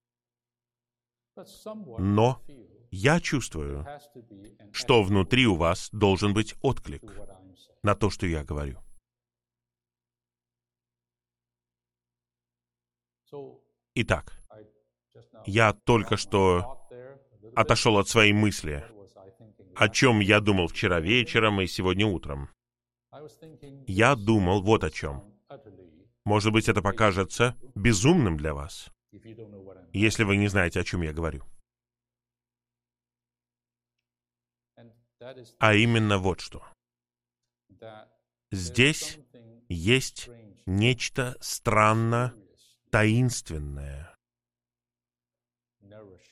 [1.98, 2.42] Но
[2.92, 3.88] я чувствую,
[4.74, 7.04] что внутри у вас должен быть отклик
[7.84, 8.80] на то, что я говорю.
[13.96, 14.42] Итак,
[15.46, 16.88] я только что
[17.56, 18.86] отошел от своей мысли,
[19.76, 22.50] о чем я думал вчера вечером и сегодня утром.
[23.88, 25.24] Я думал вот о чем.
[26.26, 28.92] Может быть, это покажется безумным для вас,
[29.92, 31.44] если вы не знаете, о чем я говорю.
[35.60, 36.66] А именно вот что.
[38.52, 39.20] Здесь
[39.70, 40.30] есть
[40.66, 42.36] нечто странно
[42.92, 44.16] таинственное,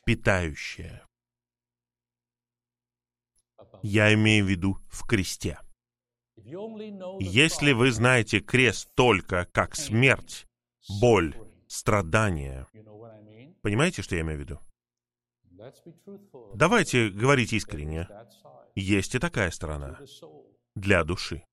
[0.05, 1.05] питающее.
[3.81, 5.59] Я имею в виду в кресте.
[7.19, 10.47] Если вы знаете крест только как смерть,
[11.01, 11.35] боль,
[11.67, 12.67] страдания,
[13.61, 14.59] понимаете, что я имею в виду?
[16.55, 18.07] Давайте говорить искренне.
[18.75, 19.99] Есть и такая сторона
[20.75, 21.43] для души.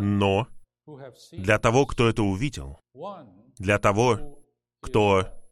[0.00, 0.48] Но
[1.32, 2.78] для того, кто это увидел,
[3.58, 4.40] для того,
[4.80, 5.43] кто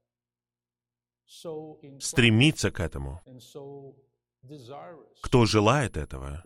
[2.01, 3.20] стремится к этому,
[5.22, 6.43] кто желает этого,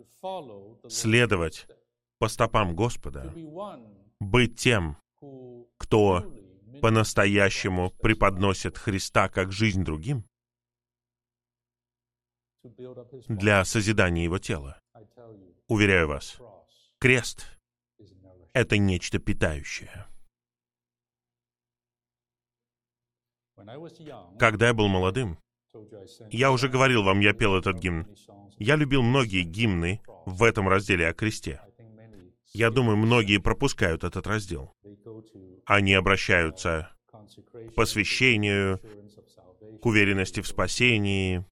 [0.89, 1.67] следовать
[2.19, 3.33] по стопам Господа,
[4.21, 4.97] быть тем,
[5.79, 6.33] кто
[6.81, 10.25] по-настоящему преподносит Христа как жизнь другим,
[13.29, 14.81] для созидания Его тела.
[15.69, 16.39] Уверяю вас,
[16.99, 17.47] крест—
[18.53, 20.07] это нечто питающее.
[24.39, 25.39] Когда я был молодым,
[26.31, 28.07] я уже говорил вам, я пел этот гимн.
[28.59, 31.61] Я любил многие гимны в этом разделе о кресте.
[32.53, 34.75] Я думаю, многие пропускают этот раздел.
[35.67, 38.81] Они обращаются к посвящению,
[39.81, 41.45] к уверенности в спасении.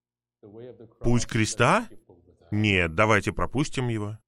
[1.01, 1.89] Путь креста?
[2.51, 4.19] Нет, давайте пропустим его.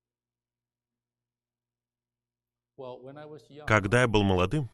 [3.66, 4.70] Когда я был молодым,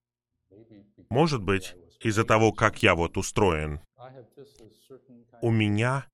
[1.09, 3.81] может быть, из-за того, как я вот устроен,
[5.41, 6.07] у меня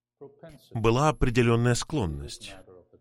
[0.72, 2.54] была определенная склонность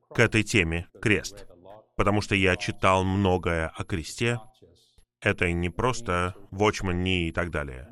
[0.10, 1.48] к этой теме крест,
[1.96, 4.40] потому что я читал многое о кресте.
[5.22, 7.90] Это не просто Watchman Nee и так далее.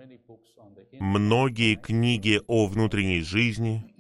[0.99, 3.95] Многие книги о внутренней жизни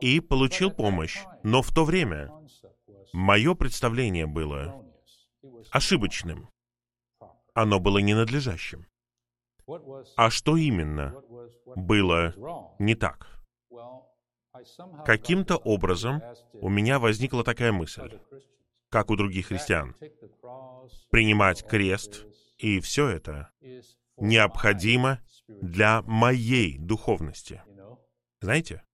[0.00, 1.18] и получил помощь.
[1.42, 2.30] Но в то время
[3.12, 4.84] мое представление было
[5.70, 6.48] ошибочным.
[7.54, 8.86] Оно было ненадлежащим.
[10.16, 11.14] А что именно
[11.76, 12.34] было
[12.78, 13.40] не так?
[15.04, 18.20] Каким-то образом у меня возникла такая мысль,
[18.88, 19.94] как у других христиан.
[21.10, 22.26] Принимать крест
[22.58, 23.50] и все это
[24.16, 27.62] необходимо для моей духовности.
[28.40, 28.84] Знаете?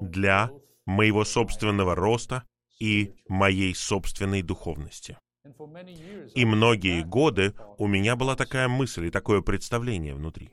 [0.00, 0.50] Для
[0.86, 2.44] моего собственного роста
[2.78, 5.18] и моей собственной духовности.
[6.34, 10.52] И многие годы у меня была такая мысль и такое представление внутри.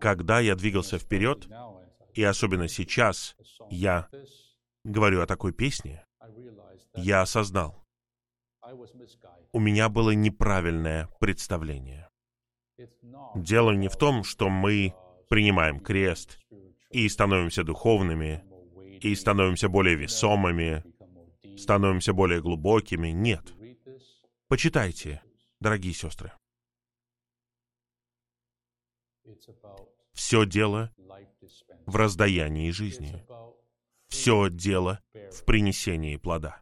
[0.00, 1.46] Когда я двигался вперед,
[2.14, 3.36] и особенно сейчас
[3.70, 4.08] я
[4.84, 6.04] говорю о такой песне,
[6.94, 7.84] я осознал,
[9.52, 12.08] у меня было неправильное представление.
[13.34, 14.94] Дело не в том, что мы
[15.28, 16.38] принимаем крест
[16.90, 18.42] и становимся духовными,
[19.00, 20.82] и становимся более весомыми,
[21.60, 23.08] становимся более глубокими.
[23.08, 23.54] Нет.
[24.48, 25.22] Почитайте,
[25.60, 26.32] дорогие сестры.
[30.12, 30.92] Все дело
[31.86, 33.24] в раздаянии жизни.
[34.08, 36.60] Все дело в принесении плода.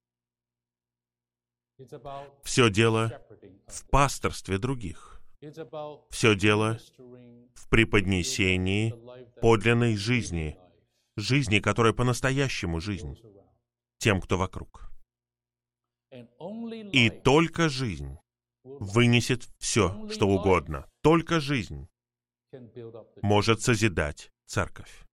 [2.42, 3.22] Все дело
[3.66, 5.20] в пасторстве других.
[6.10, 6.78] Все дело
[7.54, 8.92] в преподнесении
[9.40, 10.58] подлинной жизни,
[11.16, 13.16] жизни, которая по-настоящему жизнь,
[13.98, 14.87] тем, кто вокруг.
[16.10, 18.18] И только жизнь
[18.64, 20.88] вынесет все, что угодно.
[21.02, 21.88] Только жизнь
[23.22, 25.04] может созидать церковь.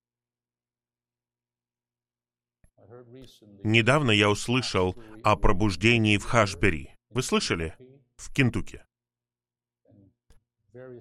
[3.64, 6.96] Недавно я услышал о пробуждении в Хашбери.
[7.10, 7.76] Вы слышали?
[8.16, 8.84] В Кентукки.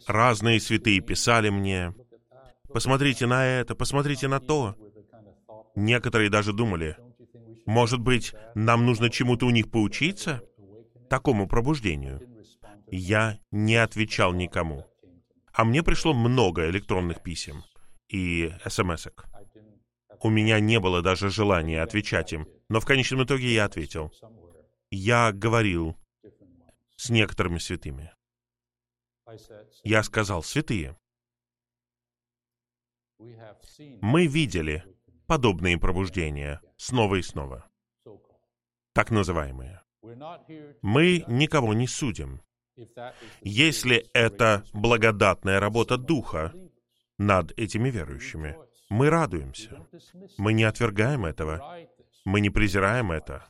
[0.07, 1.95] Разные святые писали мне,
[2.73, 4.77] посмотрите на это, посмотрите на то.
[5.75, 6.97] Некоторые даже думали,
[7.67, 10.43] может быть, нам нужно чему-то у них поучиться?
[11.09, 12.21] Такому пробуждению.
[12.91, 14.87] Я не отвечал никому.
[15.53, 17.65] А мне пришло много электронных писем
[18.09, 19.25] и смс -ок.
[20.23, 24.13] У меня не было даже желания отвечать им, но в конечном итоге я ответил.
[24.91, 25.97] Я говорил
[26.97, 28.13] с некоторыми святыми.
[29.83, 30.97] Я сказал, святые,
[34.01, 34.85] мы видели
[35.27, 37.65] подобные пробуждения снова и снова,
[38.93, 39.81] так называемые.
[40.83, 42.43] Мы никого не судим.
[43.41, 46.53] Если это благодатная работа Духа
[47.19, 48.57] над этими верующими,
[48.91, 49.87] мы радуемся.
[50.37, 51.63] Мы не отвергаем этого.
[52.25, 53.49] Мы не презираем это.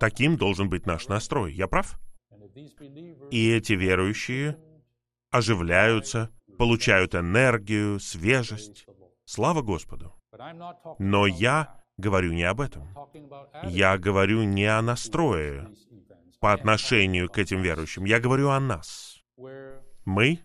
[0.00, 1.52] Таким должен быть наш настрой.
[1.54, 1.98] Я прав?
[3.30, 4.58] И эти верующие
[5.30, 8.86] оживляются, получают энергию, свежесть.
[9.24, 10.17] Слава Господу!
[10.98, 12.88] Но я говорю не об этом.
[13.64, 15.68] Я говорю не о настрое
[16.40, 18.04] по отношению к этим верующим.
[18.04, 19.22] Я говорю о нас.
[20.04, 20.40] Мы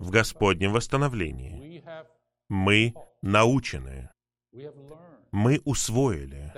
[0.00, 1.84] в Господнем восстановлении.
[2.48, 4.10] Мы научены.
[5.32, 6.52] Мы усвоили,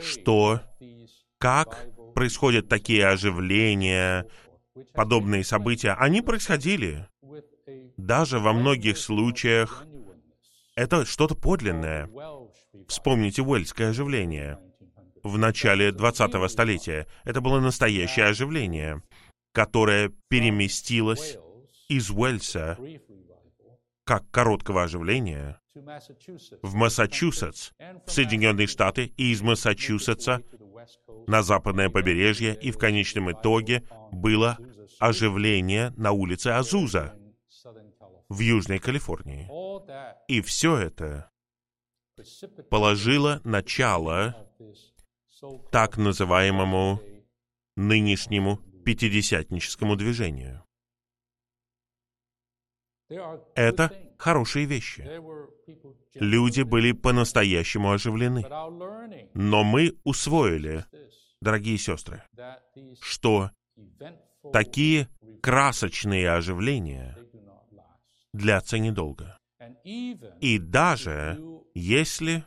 [0.00, 0.60] что
[1.38, 4.26] как происходят такие оживления,
[4.92, 7.08] подобные события, они происходили.
[7.96, 9.86] Даже во многих случаях
[10.80, 12.08] это что-то подлинное.
[12.88, 14.58] Вспомните Уэльское оживление
[15.22, 17.06] в начале 20-го столетия.
[17.24, 19.02] Это было настоящее оживление,
[19.52, 21.36] которое переместилось
[21.88, 22.78] из Уэльса
[24.04, 25.60] как короткого оживления
[26.62, 27.72] в Массачусетс,
[28.06, 30.42] в Соединенные Штаты, и из Массачусетса
[31.26, 34.56] на западное побережье, и в конечном итоге было
[34.98, 37.19] оживление на улице Азуза
[38.30, 39.50] в Южной Калифорнии.
[40.28, 41.30] И все это
[42.70, 44.48] положило начало
[45.70, 47.00] так называемому
[47.76, 50.64] нынешнему пятидесятническому движению.
[53.56, 55.02] Это хорошие вещи.
[56.14, 58.46] Люди были по-настоящему оживлены.
[59.34, 60.84] Но мы усвоили,
[61.40, 62.22] дорогие сестры,
[63.00, 63.50] что
[64.52, 65.08] такие
[65.42, 67.16] красочные оживления
[68.32, 69.38] длятся недолго.
[69.84, 71.38] И даже
[71.74, 72.44] если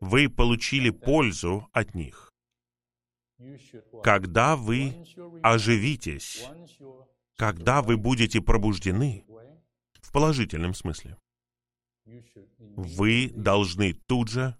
[0.00, 2.32] вы получили пользу от них,
[4.02, 4.94] когда вы
[5.42, 6.46] оживитесь,
[7.36, 9.24] когда вы будете пробуждены,
[10.00, 11.18] в положительном смысле,
[12.04, 14.56] вы должны тут же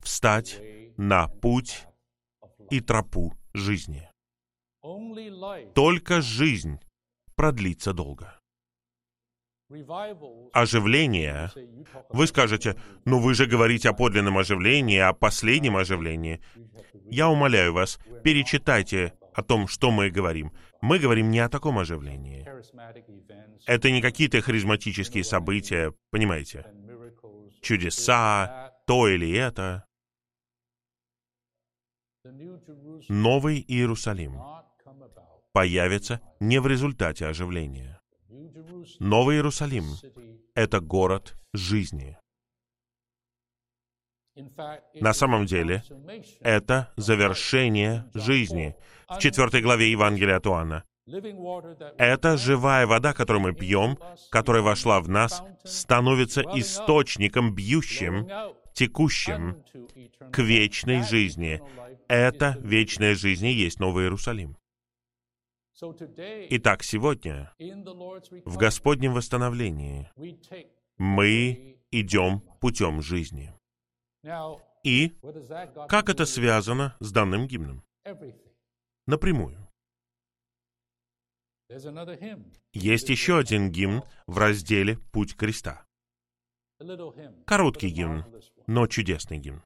[0.00, 0.60] встать
[0.96, 1.86] на путь
[2.70, 4.08] и тропу жизни.
[5.74, 6.80] Только жизнь
[7.34, 8.37] продлится долго.
[10.52, 11.50] Оживление.
[12.08, 16.40] Вы скажете, ну вы же говорите о подлинном оживлении, о последнем оживлении.
[17.04, 20.52] Я умоляю вас, перечитайте о том, что мы говорим.
[20.80, 22.48] Мы говорим не о таком оживлении.
[23.66, 26.64] Это не какие-то харизматические события, понимаете?
[27.60, 29.84] Чудеса, то или это.
[33.08, 34.40] Новый Иерусалим
[35.52, 37.97] появится не в результате оживления.
[39.00, 39.84] Новый Иерусалим—
[40.54, 42.16] это город жизни.
[44.94, 45.82] На самом деле,
[46.40, 48.74] это завершение жизни.
[49.08, 50.84] В четвертой главе Евангелия от Иоанна.
[51.96, 53.98] Это живая вода, которую мы пьем,
[54.30, 58.28] которая вошла в нас, становится источником бьющим,
[58.74, 59.64] текущим
[60.30, 61.60] к вечной жизни.
[62.08, 64.56] Это вечная жизнь и есть Новый Иерусалим.
[65.80, 67.54] Итак, сегодня
[68.44, 70.10] в Господнем восстановлении
[70.96, 73.54] мы идем путем жизни.
[74.82, 75.16] И
[75.88, 77.84] как это связано с данным гимном?
[79.06, 79.68] Напрямую.
[82.72, 85.86] Есть еще один гимн в разделе «Путь креста».
[87.46, 88.24] Короткий гимн,
[88.66, 89.62] но чудесный гимн.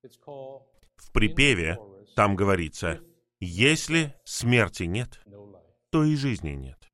[0.97, 1.79] В припеве
[2.17, 3.01] там говорится,
[3.41, 5.21] «Если смерти нет,
[5.93, 6.89] то и жизни нет.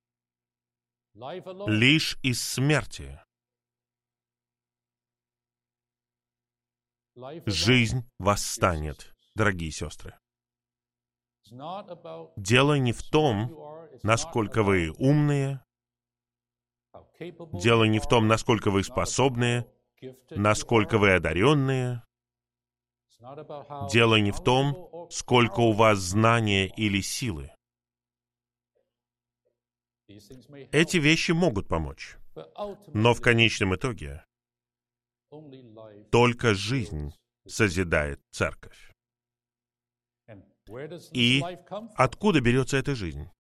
[1.14, 3.20] Лишь из смерти
[7.46, 10.18] жизнь восстанет, дорогие сестры.
[12.36, 13.56] Дело не в том,
[14.02, 15.64] насколько вы умные,
[17.52, 19.66] дело не в том, насколько вы способные,
[20.30, 22.02] насколько вы одаренные,
[23.92, 27.50] дело не в том, сколько у вас знания или силы.
[30.72, 32.16] Эти вещи могут помочь.
[32.94, 34.24] Но в конечном итоге
[36.10, 37.12] только жизнь
[37.46, 38.92] созидает церковь.
[41.12, 41.42] И
[41.96, 43.30] откуда берется эта жизнь?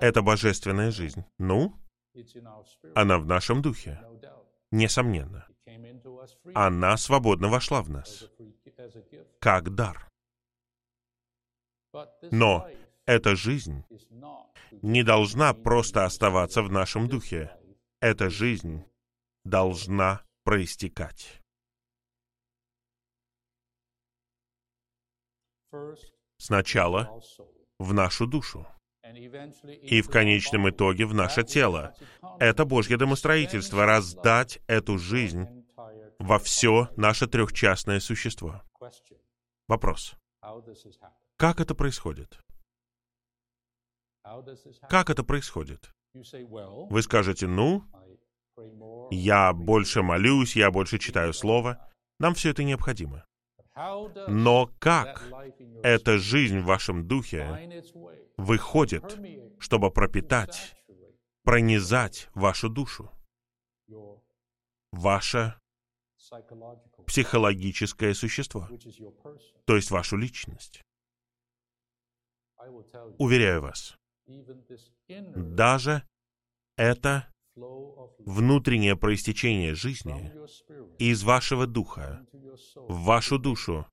[0.00, 1.24] Это божественная жизнь.
[1.38, 1.76] Ну,
[2.94, 4.00] она в нашем духе.
[4.70, 5.46] Несомненно.
[6.54, 8.30] Она свободно вошла в нас.
[9.38, 10.08] Как дар.
[12.30, 12.68] Но
[13.04, 13.84] эта жизнь
[14.80, 17.56] не должна просто оставаться в нашем духе.
[18.00, 18.84] Эта жизнь
[19.44, 21.40] должна проистекать.
[26.38, 27.20] Сначала
[27.78, 28.66] в нашу душу
[29.82, 31.94] и в конечном итоге в наше тело.
[32.38, 35.46] Это Божье домостроительство— раздать эту жизнь
[36.18, 38.62] во все наше трехчастное существо.
[39.68, 40.14] Вопрос.
[41.36, 42.41] Как это происходит?
[44.88, 45.92] Как это происходит?
[46.14, 47.84] Вы скажете, ну,
[49.10, 51.90] я больше молюсь, я больше читаю Слово.
[52.18, 53.24] Нам все это необходимо.
[53.74, 55.24] Но как
[55.82, 57.82] эта жизнь в вашем духе
[58.36, 59.18] выходит,
[59.58, 60.74] чтобы пропитать,
[61.42, 63.10] пронизать вашу душу,
[64.92, 65.58] ваше
[67.06, 68.68] психологическое существо,
[69.64, 70.82] то есть вашу личность.
[73.18, 73.96] Уверяю вас,
[75.34, 76.02] даже
[76.76, 77.32] это
[78.18, 80.32] внутреннее проистечение жизни
[80.98, 82.24] из вашего духа
[82.76, 83.86] в вашу душу,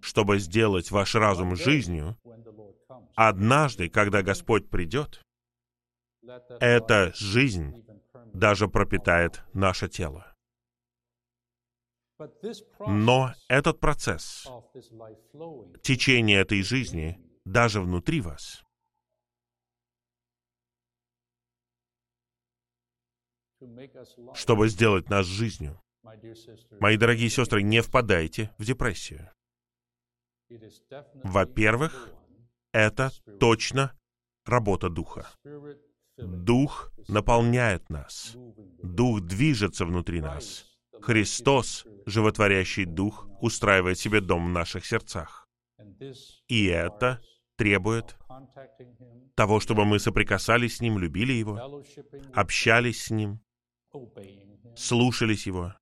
[0.00, 2.18] чтобы сделать ваш разум жизнью,
[3.14, 5.22] однажды, когда Господь придет,
[6.60, 7.84] эта жизнь
[8.32, 10.34] даже пропитает наше тело.
[12.86, 14.46] Но этот процесс,
[15.82, 18.63] течение этой жизни, даже внутри вас,
[24.34, 25.80] чтобы сделать нас жизнью.
[26.80, 29.30] Мои дорогие сестры, не впадайте в депрессию.
[31.22, 32.10] Во-первых,
[32.72, 33.10] это
[33.40, 33.96] точно
[34.44, 35.28] работа Духа.
[36.16, 38.36] Дух наполняет нас.
[38.82, 40.66] Дух движется внутри нас.
[41.00, 45.48] Христос, животворящий Дух, устраивает себе дом в наших сердцах.
[46.48, 47.20] И это
[47.56, 48.16] требует
[49.34, 51.82] того, чтобы мы соприкасались с Ним, любили Его,
[52.32, 53.40] общались с Ним,
[54.76, 55.74] слушались Его,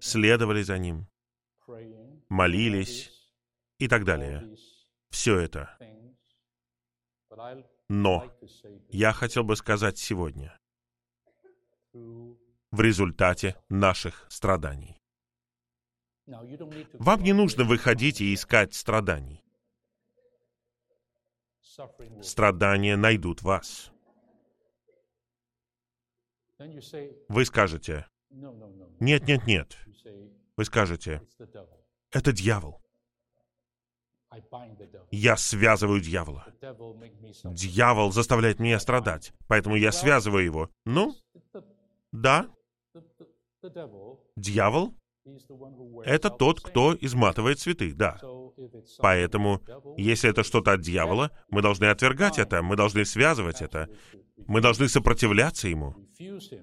[0.00, 1.06] следовали за Ним,
[2.28, 3.10] молились
[3.78, 4.56] и так далее.
[5.10, 5.76] Все это.
[7.88, 8.32] Но
[8.88, 10.58] я хотел бы сказать сегодня,
[11.92, 14.98] в результате наших страданий.
[16.26, 19.44] Вам не нужно выходить и искать страданий.
[22.22, 23.91] Страдания найдут вас.
[27.28, 28.06] Вы скажете,
[29.00, 29.78] нет, нет, нет.
[30.56, 31.22] Вы скажете,
[32.10, 32.80] это дьявол.
[35.10, 36.46] Я связываю дьявола.
[37.44, 40.70] Дьявол заставляет меня страдать, поэтому я связываю его.
[40.84, 41.14] Ну,
[42.12, 42.48] да.
[44.36, 44.94] Дьявол—
[46.04, 48.18] это тот, кто изматывает цветы, да.
[48.98, 49.60] Поэтому,
[49.96, 53.88] если это что-то от дьявола, мы должны отвергать это, мы должны связывать это,
[54.46, 55.94] мы должны сопротивляться ему.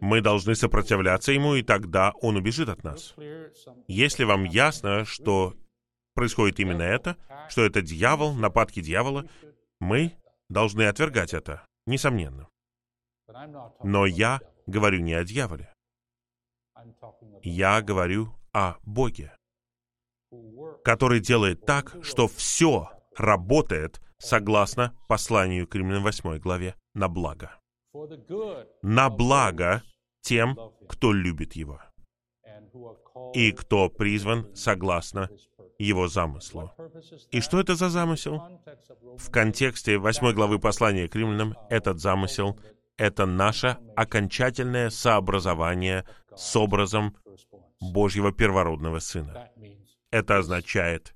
[0.01, 3.15] Мы должны сопротивляться ему, и тогда он убежит от нас.
[3.87, 5.55] Если вам ясно, что
[6.13, 7.17] происходит именно это,
[7.49, 9.25] что это дьявол, нападки дьявола,
[9.79, 10.13] мы
[10.49, 12.47] должны отвергать это, несомненно.
[13.83, 15.73] Но я говорю не о дьяволе.
[17.41, 19.35] Я говорю о Боге,
[20.83, 27.58] который делает так, что все работает согласно посланию к Римлянам 8 главе на благо
[28.81, 29.83] на благо
[30.21, 30.57] тем,
[30.87, 31.81] кто любит Его
[33.33, 35.29] и кто призван согласно
[35.77, 36.71] Его замыслу.
[37.31, 38.41] И что это за замысел?
[39.17, 42.59] В контексте 8 главы послания к римлянам этот замысел—
[42.97, 46.05] это наше окончательное сообразование
[46.35, 47.15] с образом
[47.79, 49.49] Божьего первородного Сына.
[50.11, 51.13] Это означает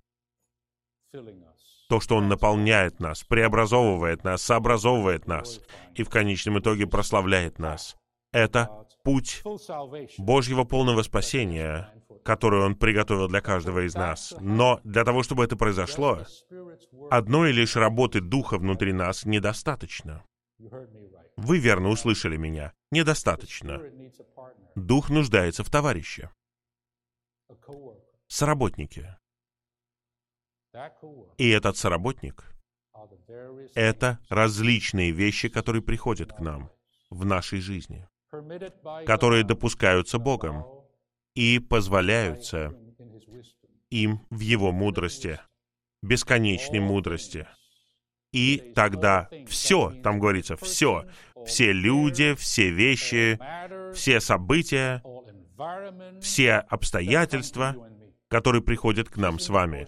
[1.90, 5.60] то, что Он наполняет нас, преобразовывает нас, сообразовывает нас
[5.96, 7.96] и в конечном итоге прославляет нас.
[8.32, 9.44] Это путь
[10.18, 11.94] Божьего полного спасения,
[12.24, 14.34] который Он приготовил для каждого из нас.
[14.40, 16.20] Но для того, чтобы это произошло,
[17.12, 20.24] одной лишь работы Духа внутри нас недостаточно.
[21.38, 22.74] Вы верно услышали меня.
[22.92, 23.82] Недостаточно.
[24.76, 26.30] Дух нуждается в товарище.
[28.28, 29.18] Соработнике.
[31.38, 32.46] И этот соработник—
[33.76, 36.72] это различные вещи, которые приходят к нам
[37.10, 38.08] в нашей жизни,
[39.06, 40.66] которые допускаются Богом
[41.36, 42.76] и позволяются
[43.90, 45.40] им в Его мудрости,
[46.02, 47.48] бесконечной мудрости.
[48.32, 51.06] И тогда все, там говорится, все,
[51.46, 53.40] все люди, все вещи,
[53.94, 55.04] все события,
[56.20, 57.76] все обстоятельства,
[58.28, 59.88] которые приходят к нам с вами,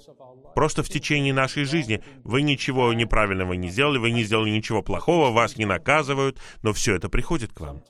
[0.56, 5.32] Просто в течение нашей жизни вы ничего неправильного не сделали, вы не сделали ничего плохого,
[5.32, 7.84] вас не наказывают, но все это приходит к вам.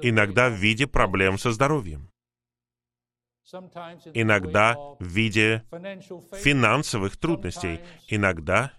[0.00, 2.08] Иногда в виде проблем со здоровьем.
[4.14, 5.64] Иногда в виде
[6.32, 7.80] финансовых трудностей.
[8.06, 8.72] Иногда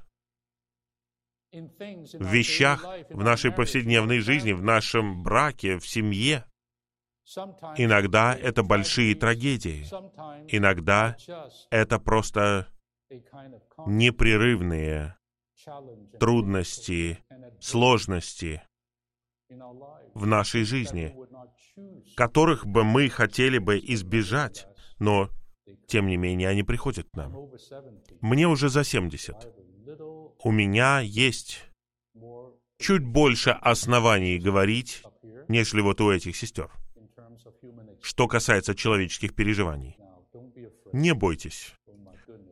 [1.52, 6.46] в вещах в нашей повседневной жизни, в нашем браке, в семье.
[7.76, 9.86] Иногда это большие трагедии.
[10.48, 11.18] Иногда
[11.70, 12.68] это просто
[13.88, 15.18] непрерывные
[16.20, 17.20] трудности,
[17.60, 18.62] сложности
[20.14, 21.16] в нашей жизни,
[22.16, 24.68] которых бы мы хотели бы избежать,
[25.00, 25.30] но
[25.88, 27.36] Тем не менее, они приходят к нам.
[28.22, 29.36] Мне уже за 70.
[30.44, 31.64] У меня есть
[32.78, 35.04] чуть больше оснований говорить,
[35.48, 36.72] нежели вот у этих сестер.
[38.02, 39.98] Что касается человеческих переживаний.
[40.94, 41.76] Не бойтесь.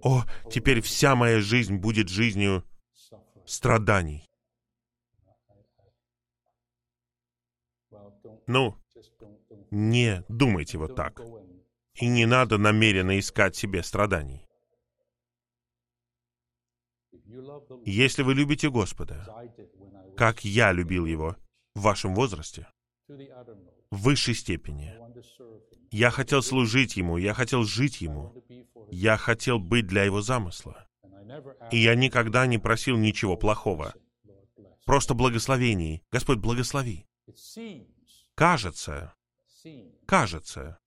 [0.04, 2.64] О, теперь вся моя жизнь будет жизнью
[3.46, 4.28] страданий.
[8.46, 8.76] Ну,
[9.72, 11.20] не думайте вот так.
[11.96, 14.48] И не надо намеренно искать себе страданий.
[17.84, 19.26] Если вы любите Господа,
[20.16, 21.36] как я любил Его
[21.76, 22.68] в вашем возрасте,
[23.08, 24.96] в высшей степени,
[25.92, 28.34] я хотел служить Ему, я хотел жить Ему,
[28.90, 30.88] я хотел быть для Его замысла.
[31.72, 33.94] И я никогда не просил ничего плохого.
[34.86, 36.04] Просто благословений.
[36.12, 37.06] Господь, благослови.
[38.36, 39.14] Кажется,
[40.06, 40.80] кажется,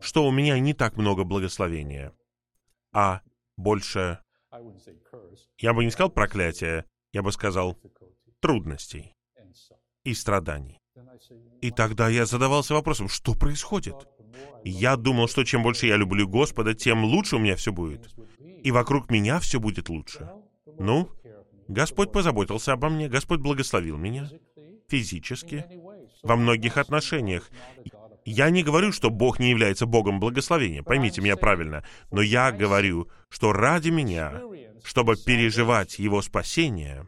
[0.00, 2.14] что у меня не так много благословения,
[2.92, 3.22] а
[3.56, 4.22] больше,
[5.58, 7.78] я бы не сказал проклятия, я бы сказал
[8.40, 9.16] трудностей
[10.04, 10.80] и страданий.
[11.60, 13.96] И тогда я задавался вопросом, что происходит?
[14.64, 18.08] Я думал, что чем больше я люблю Господа, тем лучше у меня все будет.
[18.62, 20.28] И вокруг меня все будет лучше.
[20.78, 21.10] Ну,
[21.68, 24.28] Господь позаботился обо мне, Господь благословил меня
[24.88, 25.66] физически,
[26.22, 27.50] во многих отношениях.
[28.24, 33.08] Я не говорю, что Бог не является Богом благословения, поймите меня правильно, но я говорю,
[33.28, 34.42] что ради меня,
[34.84, 37.06] чтобы переживать Его спасение,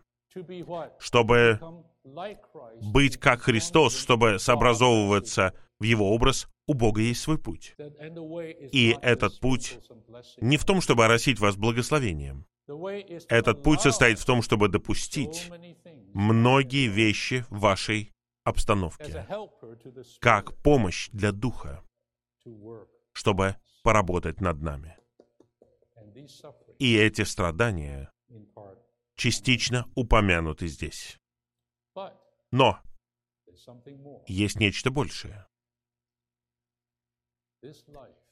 [0.98, 1.60] чтобы
[2.80, 7.74] быть как Христос, чтобы сообразовываться в Его образ, у Бога есть свой путь.
[8.70, 9.80] И этот путь
[10.40, 12.46] не в том, чтобы оросить вас благословением.
[13.28, 15.50] Этот путь состоит в том, чтобы допустить
[16.14, 18.12] многие вещи в вашей
[18.44, 19.26] обстановке,
[20.20, 21.82] как помощь для Духа,
[23.12, 24.96] чтобы поработать над нами.
[26.78, 28.12] И эти страдания
[29.16, 31.18] частично упомянуты здесь.
[32.52, 32.78] Но
[34.28, 35.48] есть нечто большее.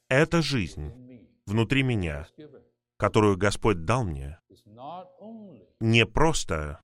[0.07, 0.91] Эта жизнь
[1.45, 2.27] внутри меня,
[2.97, 4.39] которую Господь дал мне,
[5.79, 6.81] не просто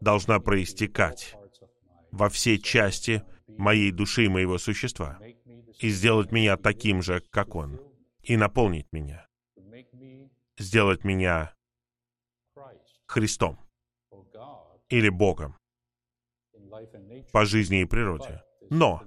[0.00, 1.36] должна проистекать
[2.12, 5.18] во все части моей души и моего существа
[5.80, 7.80] и сделать меня таким же, как Он,
[8.22, 9.26] и наполнить меня,
[10.58, 11.54] сделать меня
[13.06, 13.58] Христом
[14.88, 15.56] или Богом
[17.32, 18.42] по жизни и природе.
[18.70, 19.02] Но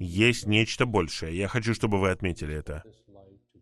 [0.00, 1.36] есть нечто большее.
[1.36, 2.82] Я хочу, чтобы вы отметили это.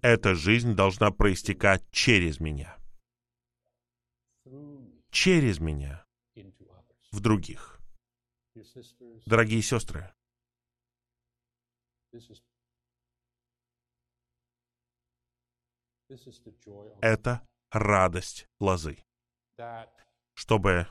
[0.01, 2.78] Эта жизнь должна проистекать через меня.
[5.10, 6.06] Через меня
[7.10, 7.81] в других.
[9.27, 10.12] Дорогие сестры,
[17.01, 19.05] это радость лозы,
[20.35, 20.86] чтобы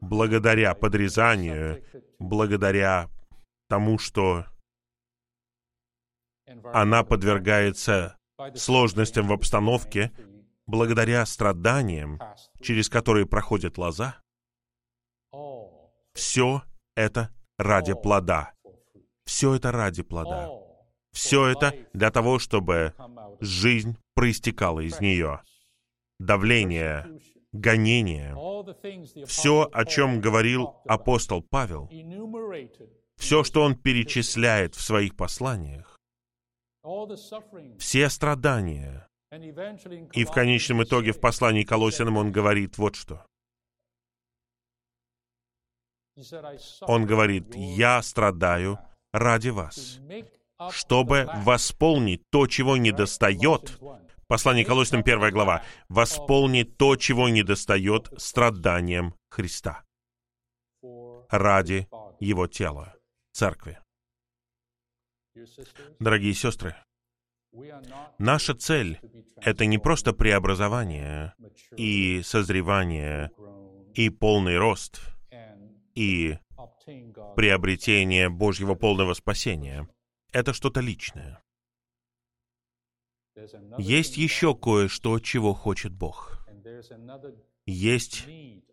[0.00, 1.84] благодаря подрезанию,
[2.18, 3.10] благодаря
[3.68, 4.44] тому, что
[6.72, 8.16] она подвергается
[8.54, 10.12] сложностям в обстановке,
[10.66, 12.20] благодаря страданиям,
[12.60, 14.20] через которые проходит лоза,
[16.14, 16.62] все
[16.96, 18.54] это ради плода.
[19.24, 20.48] Все это ради плода.
[21.12, 22.94] Все это для того, чтобы
[23.40, 25.42] жизнь проистекала из нее.
[26.18, 27.06] Давление,
[27.52, 28.34] гонение,
[29.26, 31.88] все, о чем говорил апостол Павел,
[33.18, 35.98] все, что он перечисляет в своих посланиях,
[37.78, 39.08] все страдания,
[40.12, 43.26] и в конечном итоге в послании к Колосинам он говорит вот что.
[46.82, 48.78] Он говорит, «Я страдаю
[49.12, 50.00] ради вас,
[50.70, 53.78] чтобы восполнить то, чего недостает».
[54.26, 55.62] Послание Колосинам, первая глава.
[55.88, 59.84] «Восполнить то, чего недостает страданием Христа
[61.30, 61.88] ради
[62.20, 62.97] Его тела,
[63.38, 63.78] Церкви».
[66.00, 66.74] Дорогие сестры,
[68.18, 68.98] наша цель—
[69.36, 71.34] это не просто преобразование
[71.76, 73.30] и созревание
[73.94, 75.00] и полный рост—
[75.94, 76.38] и
[77.36, 79.88] приобретение Божьего полного спасения—
[80.32, 81.40] это что-то личное.
[83.78, 86.44] Есть еще кое-что, чего хочет Бог.
[87.70, 88.26] Есть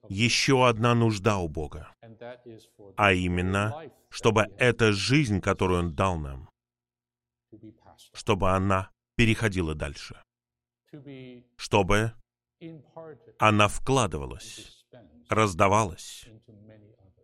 [0.07, 1.93] еще одна нужда у Бога,
[2.95, 6.49] а именно, чтобы эта жизнь, которую Он дал нам,
[8.13, 10.23] чтобы она переходила дальше,
[11.57, 12.13] чтобы
[13.37, 14.85] она вкладывалась,
[15.27, 16.29] раздавалась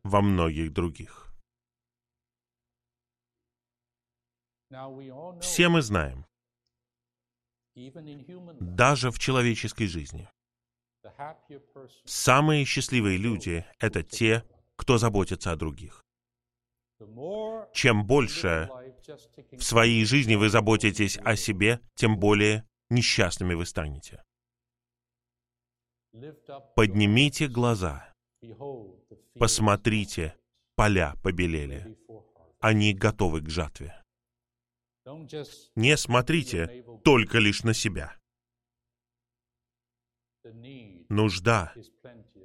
[0.03, 1.33] во многих других.
[5.39, 6.25] Все мы знаем,
[8.59, 10.27] даже в человеческой жизни,
[12.05, 14.43] самые счастливые люди— это те,
[14.75, 16.03] кто заботится о других.
[17.73, 18.69] Чем больше
[19.51, 24.23] в своей жизни вы заботитесь о себе, тем более несчастными вы станете.
[26.75, 28.13] Поднимите глаза,
[29.39, 30.35] посмотрите,
[30.75, 31.97] поля побелели,
[32.59, 34.03] они готовы к жатве.
[35.75, 38.17] Не смотрите только лишь на себя.
[41.11, 41.73] Нужда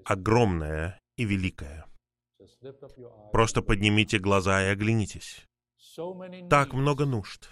[0.04, 1.86] огромная и великая.
[3.30, 5.46] Просто поднимите глаза и оглянитесь.
[6.50, 7.48] Так много нужд,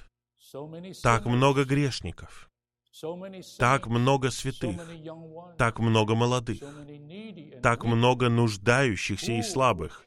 [1.05, 2.51] так много грешников,
[3.61, 4.82] так много святых,
[5.57, 6.65] так много молодых,
[7.62, 10.05] так много нуждающихся и слабых.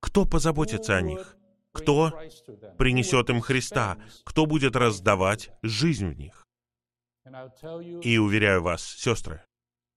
[0.00, 1.34] Кто позаботится о них?
[1.72, 2.10] Кто
[2.76, 3.96] принесет им Христа?
[4.24, 6.46] Кто будет раздавать жизнь в них?
[8.02, 9.42] И уверяю вас, сестры,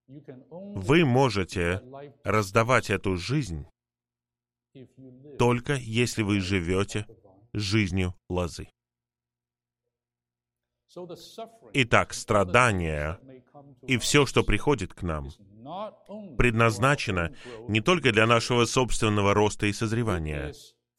[0.09, 1.81] вы можете
[2.23, 3.65] раздавать эту жизнь
[5.37, 7.05] только если вы живете
[7.53, 8.69] жизнью лозы.
[11.73, 13.19] Итак, страдания
[13.83, 15.29] и все, что приходит к нам,
[16.37, 17.35] предназначено
[17.67, 20.53] не только для нашего собственного роста и созревания.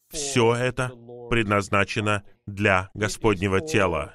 [0.08, 0.90] Все это
[1.28, 4.14] предназначено для Господнего тела,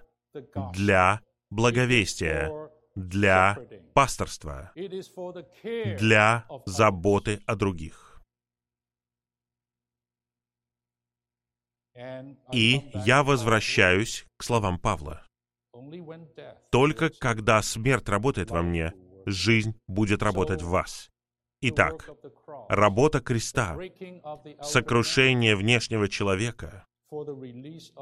[0.74, 2.52] для благовестия,
[2.96, 3.58] для
[3.96, 8.22] пасторства, для заботы о других.
[12.52, 15.26] И я возвращаюсь к словам Павла.
[16.72, 18.94] Только когда смерть работает во мне,
[19.26, 21.10] жизнь будет работать в вас.
[21.62, 22.10] Итак,
[22.68, 23.78] работа креста,
[24.62, 26.86] сокрушение внешнего человека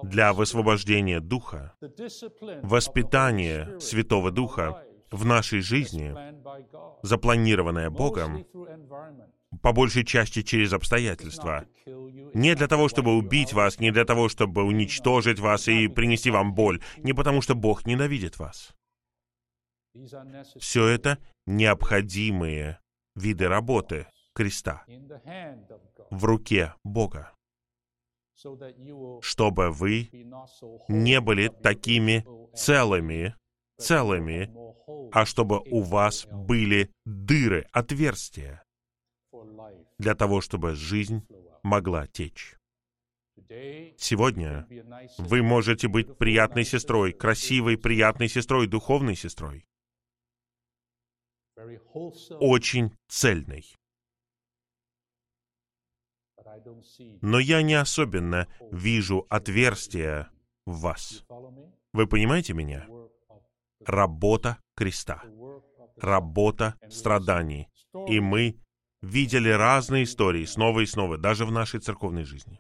[0.01, 1.75] для высвобождения Духа,
[2.63, 4.83] воспитание Святого Духа
[5.13, 6.13] в нашей жизни,
[7.03, 8.45] запланированное Богом,
[9.61, 11.65] по большей части через обстоятельства.
[12.33, 16.55] Не для того, чтобы убить вас, не для того, чтобы уничтожить вас и принести вам
[16.55, 18.75] боль, не потому что Бог ненавидит вас.
[20.59, 22.79] Все это необходимые
[23.15, 24.83] виды работы креста
[26.09, 27.31] в руке Бога,
[29.21, 30.09] чтобы вы
[30.87, 32.25] не были такими
[32.55, 33.35] целыми,
[33.77, 34.53] целыми,
[35.11, 38.63] а чтобы у вас были дыры, отверстия
[39.97, 41.25] для того, чтобы жизнь
[41.63, 42.55] могла течь.
[43.97, 44.67] Сегодня
[45.17, 49.65] вы можете быть приятной сестрой, красивой, приятной сестрой, духовной сестрой
[52.39, 53.75] очень цельный.
[57.21, 60.31] Но я не особенно вижу отверстия
[60.65, 61.25] в вас.
[61.93, 62.87] Вы понимаете меня?
[63.85, 65.23] Работа креста,
[65.97, 67.67] работа страданий.
[68.07, 68.57] И мы
[69.01, 72.59] видели разные истории снова и снова, даже в нашей церковной жизни.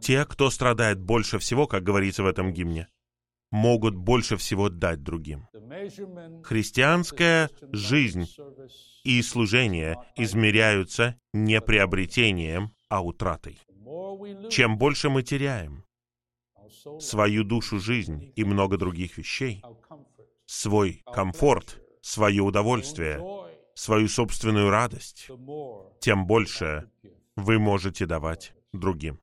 [0.00, 2.88] Те, кто страдает больше всего, как говорится в этом гимне,
[3.50, 5.48] могут больше всего дать другим.
[6.42, 8.26] Христианская жизнь
[9.04, 13.60] и служение измеряются не приобретением, а утратой.
[14.50, 15.84] Чем больше мы теряем
[17.00, 19.62] свою душу, жизнь и много других вещей,
[20.46, 23.20] свой комфорт, свое удовольствие,
[23.74, 25.28] свою собственную радость,
[26.00, 26.90] тем больше
[27.36, 29.20] вы можете давать другим.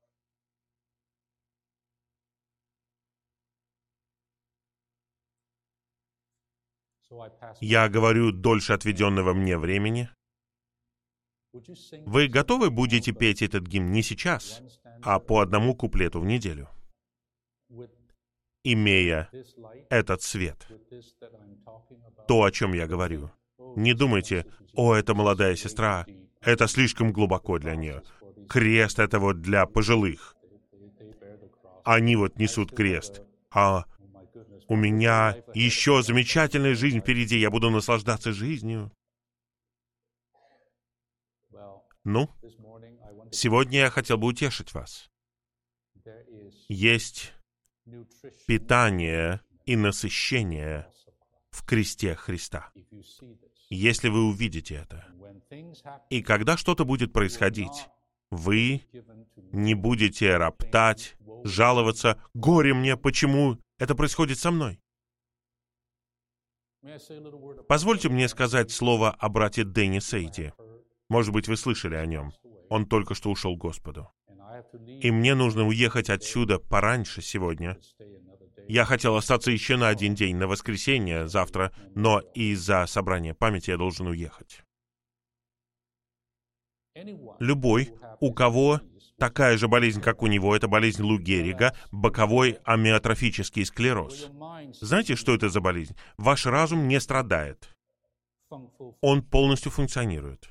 [7.59, 10.09] Я говорю дольше отведенного мне времени.
[12.05, 14.61] Вы готовы будете петь этот гимн не сейчас,
[15.03, 16.69] а по одному куплету в неделю,
[18.63, 19.29] имея
[19.89, 20.67] этот свет,
[22.27, 23.31] то, о чем я говорю.
[23.75, 26.05] Не думайте, о, это молодая сестра,
[26.41, 28.03] это слишком глубоко для нее.
[28.49, 30.35] Крест— это вот для пожилых.
[31.83, 33.21] Они вот несут крест.
[33.49, 33.85] А
[34.67, 38.91] у меня еще замечательная жизнь впереди, я буду наслаждаться жизнью.
[42.03, 42.29] Ну,
[43.31, 45.09] сегодня я хотел бы утешить вас.
[46.67, 47.33] Есть
[48.47, 50.87] питание и насыщение
[51.49, 52.71] в кресте Христа.
[53.69, 55.05] Если вы увидите это,
[56.09, 57.87] и когда что-то будет происходить,
[58.29, 58.83] вы
[59.51, 64.79] не будете роптать, жаловаться, «Горе мне, почему это происходит со мной.
[67.67, 70.53] Позвольте мне сказать слово о брате Дэнни Сейди.
[71.09, 72.31] Может быть, вы слышали о нем.
[72.69, 74.09] Он только что ушел Господу.
[75.01, 77.77] И мне нужно уехать отсюда пораньше сегодня.
[78.67, 83.77] Я хотел остаться еще на один день, на воскресенье, завтра, но из-за собрания памяти я
[83.77, 84.63] должен уехать.
[87.39, 88.81] Любой, у кого
[89.17, 94.29] такая же болезнь, как у него, это болезнь Лу Геррига, боковой амиотрофический склероз.
[94.79, 95.95] Знаете, что это за болезнь?
[96.17, 97.69] Ваш разум не страдает.
[99.01, 100.49] Он полностью функционирует.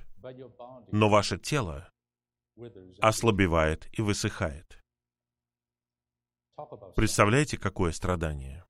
[0.92, 1.90] Но ваше тело
[3.00, 4.80] ослабевает и высыхает.
[6.94, 8.64] Представляете, какое страдание?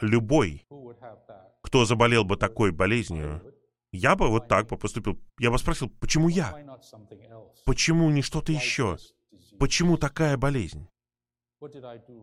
[0.00, 0.66] Любой,
[1.62, 3.54] кто заболел бы такой болезнью,
[3.92, 5.18] я бы вот так бы поступил.
[5.38, 6.52] Я бы спросил, почему я?
[7.64, 8.96] Почему не что-то еще?
[9.58, 10.88] Почему такая болезнь?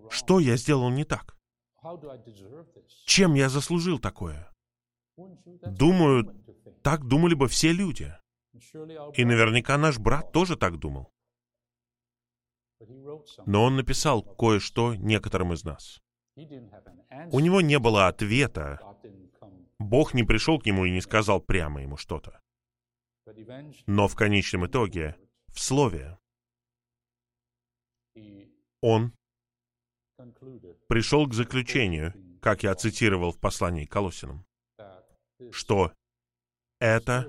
[0.09, 1.37] Что я сделал не так?
[3.05, 4.51] Чем я заслужил такое?
[5.17, 6.35] Думаю,
[6.83, 8.13] так думали бы все люди.
[9.13, 11.11] И наверняка наш брат тоже так думал.
[13.45, 16.01] Но он написал кое-что некоторым из нас.
[16.35, 18.79] У него не было ответа.
[19.79, 22.41] Бог не пришел к нему и не сказал прямо ему что-то.
[23.87, 25.15] Но в конечном итоге,
[25.47, 26.17] в Слове,
[28.81, 29.13] он
[30.87, 34.45] пришел к заключению, как я цитировал в послании к Колосинам,
[35.51, 35.91] что
[36.79, 37.25] это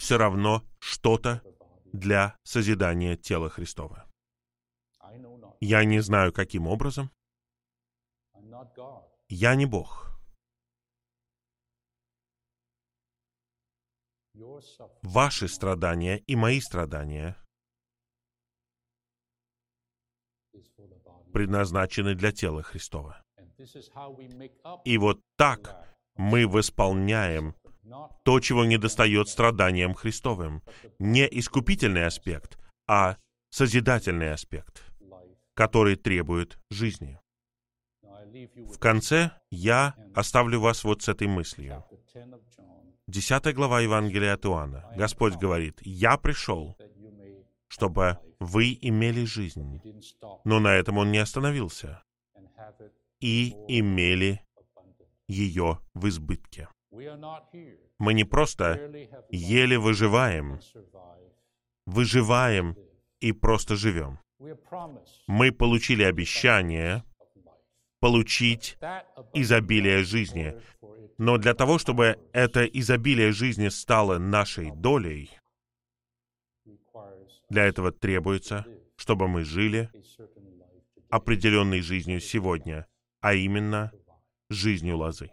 [0.00, 1.42] все равно что-то
[1.92, 4.10] для созидания тела Христова.
[5.60, 7.10] Я не знаю, каким образом.
[9.28, 10.18] Я не Бог.
[15.02, 17.36] Ваши страдания и мои страдания
[21.34, 23.22] предназначены для тела Христова.
[24.86, 27.54] И вот так мы восполняем
[28.24, 30.62] то, чего недостает страданиям Христовым.
[30.98, 33.16] Не искупительный аспект, а
[33.50, 34.84] созидательный аспект,
[35.54, 37.18] который требует жизни.
[38.32, 41.84] В конце я оставлю вас вот с этой мыслью.
[43.06, 44.88] Десятая глава Евангелия от Иоанна.
[44.96, 46.76] Господь говорит, «Я пришел,
[47.66, 49.80] чтобы вы имели жизнь».
[50.44, 52.04] Но на этом Он не остановился.
[53.20, 54.40] «И имели
[55.26, 56.68] ее в избытке».
[56.90, 58.90] Мы не просто
[59.30, 60.60] еле выживаем,
[61.86, 62.76] выживаем
[63.20, 64.18] и просто живем.
[65.26, 67.04] Мы получили обещание
[68.00, 68.78] получить
[69.34, 70.60] изобилие жизни.
[71.18, 75.30] Но для того, чтобы это изобилие жизни стало нашей долей,
[77.50, 78.64] для этого требуется,
[78.96, 79.90] чтобы мы жили
[81.10, 82.86] определенной жизнью сегодня,
[83.20, 83.92] а именно
[84.48, 85.30] жизнью лозы.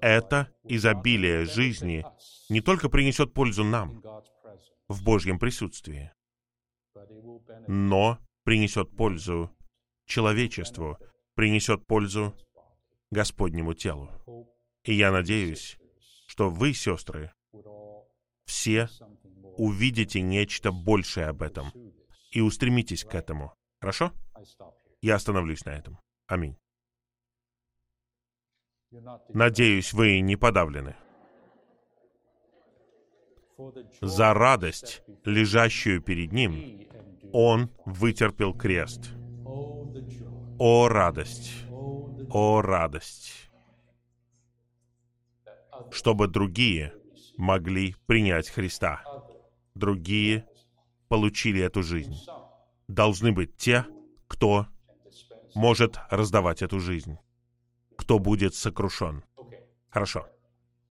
[0.00, 2.04] Это изобилие жизни
[2.48, 4.02] не только принесет пользу нам
[4.88, 6.12] в Божьем присутствии,
[7.66, 9.50] но принесет пользу
[10.06, 10.98] человечеству,
[11.34, 12.34] принесет пользу
[13.10, 14.10] Господнему телу.
[14.84, 15.78] И я надеюсь,
[16.26, 17.32] что вы, сестры,
[18.44, 18.88] все
[19.56, 21.72] увидите нечто большее об этом
[22.30, 23.54] и устремитесь к этому.
[23.80, 24.12] Хорошо?
[25.00, 25.98] Я остановлюсь на этом.
[26.26, 26.56] Аминь.
[29.32, 30.96] Надеюсь, вы не подавлены.
[34.00, 36.86] За радость, лежащую перед ним,
[37.32, 39.10] он вытерпел крест.
[40.58, 41.52] О радость!
[42.30, 43.50] О радость!
[45.90, 46.94] Чтобы другие
[47.36, 49.02] могли принять Христа.
[49.74, 50.46] Другие
[51.08, 52.16] получили эту жизнь.
[52.88, 53.86] Должны быть те,
[54.26, 54.66] кто
[55.54, 57.18] может раздавать эту жизнь
[58.06, 59.24] кто будет сокрушен.
[59.88, 60.28] Хорошо.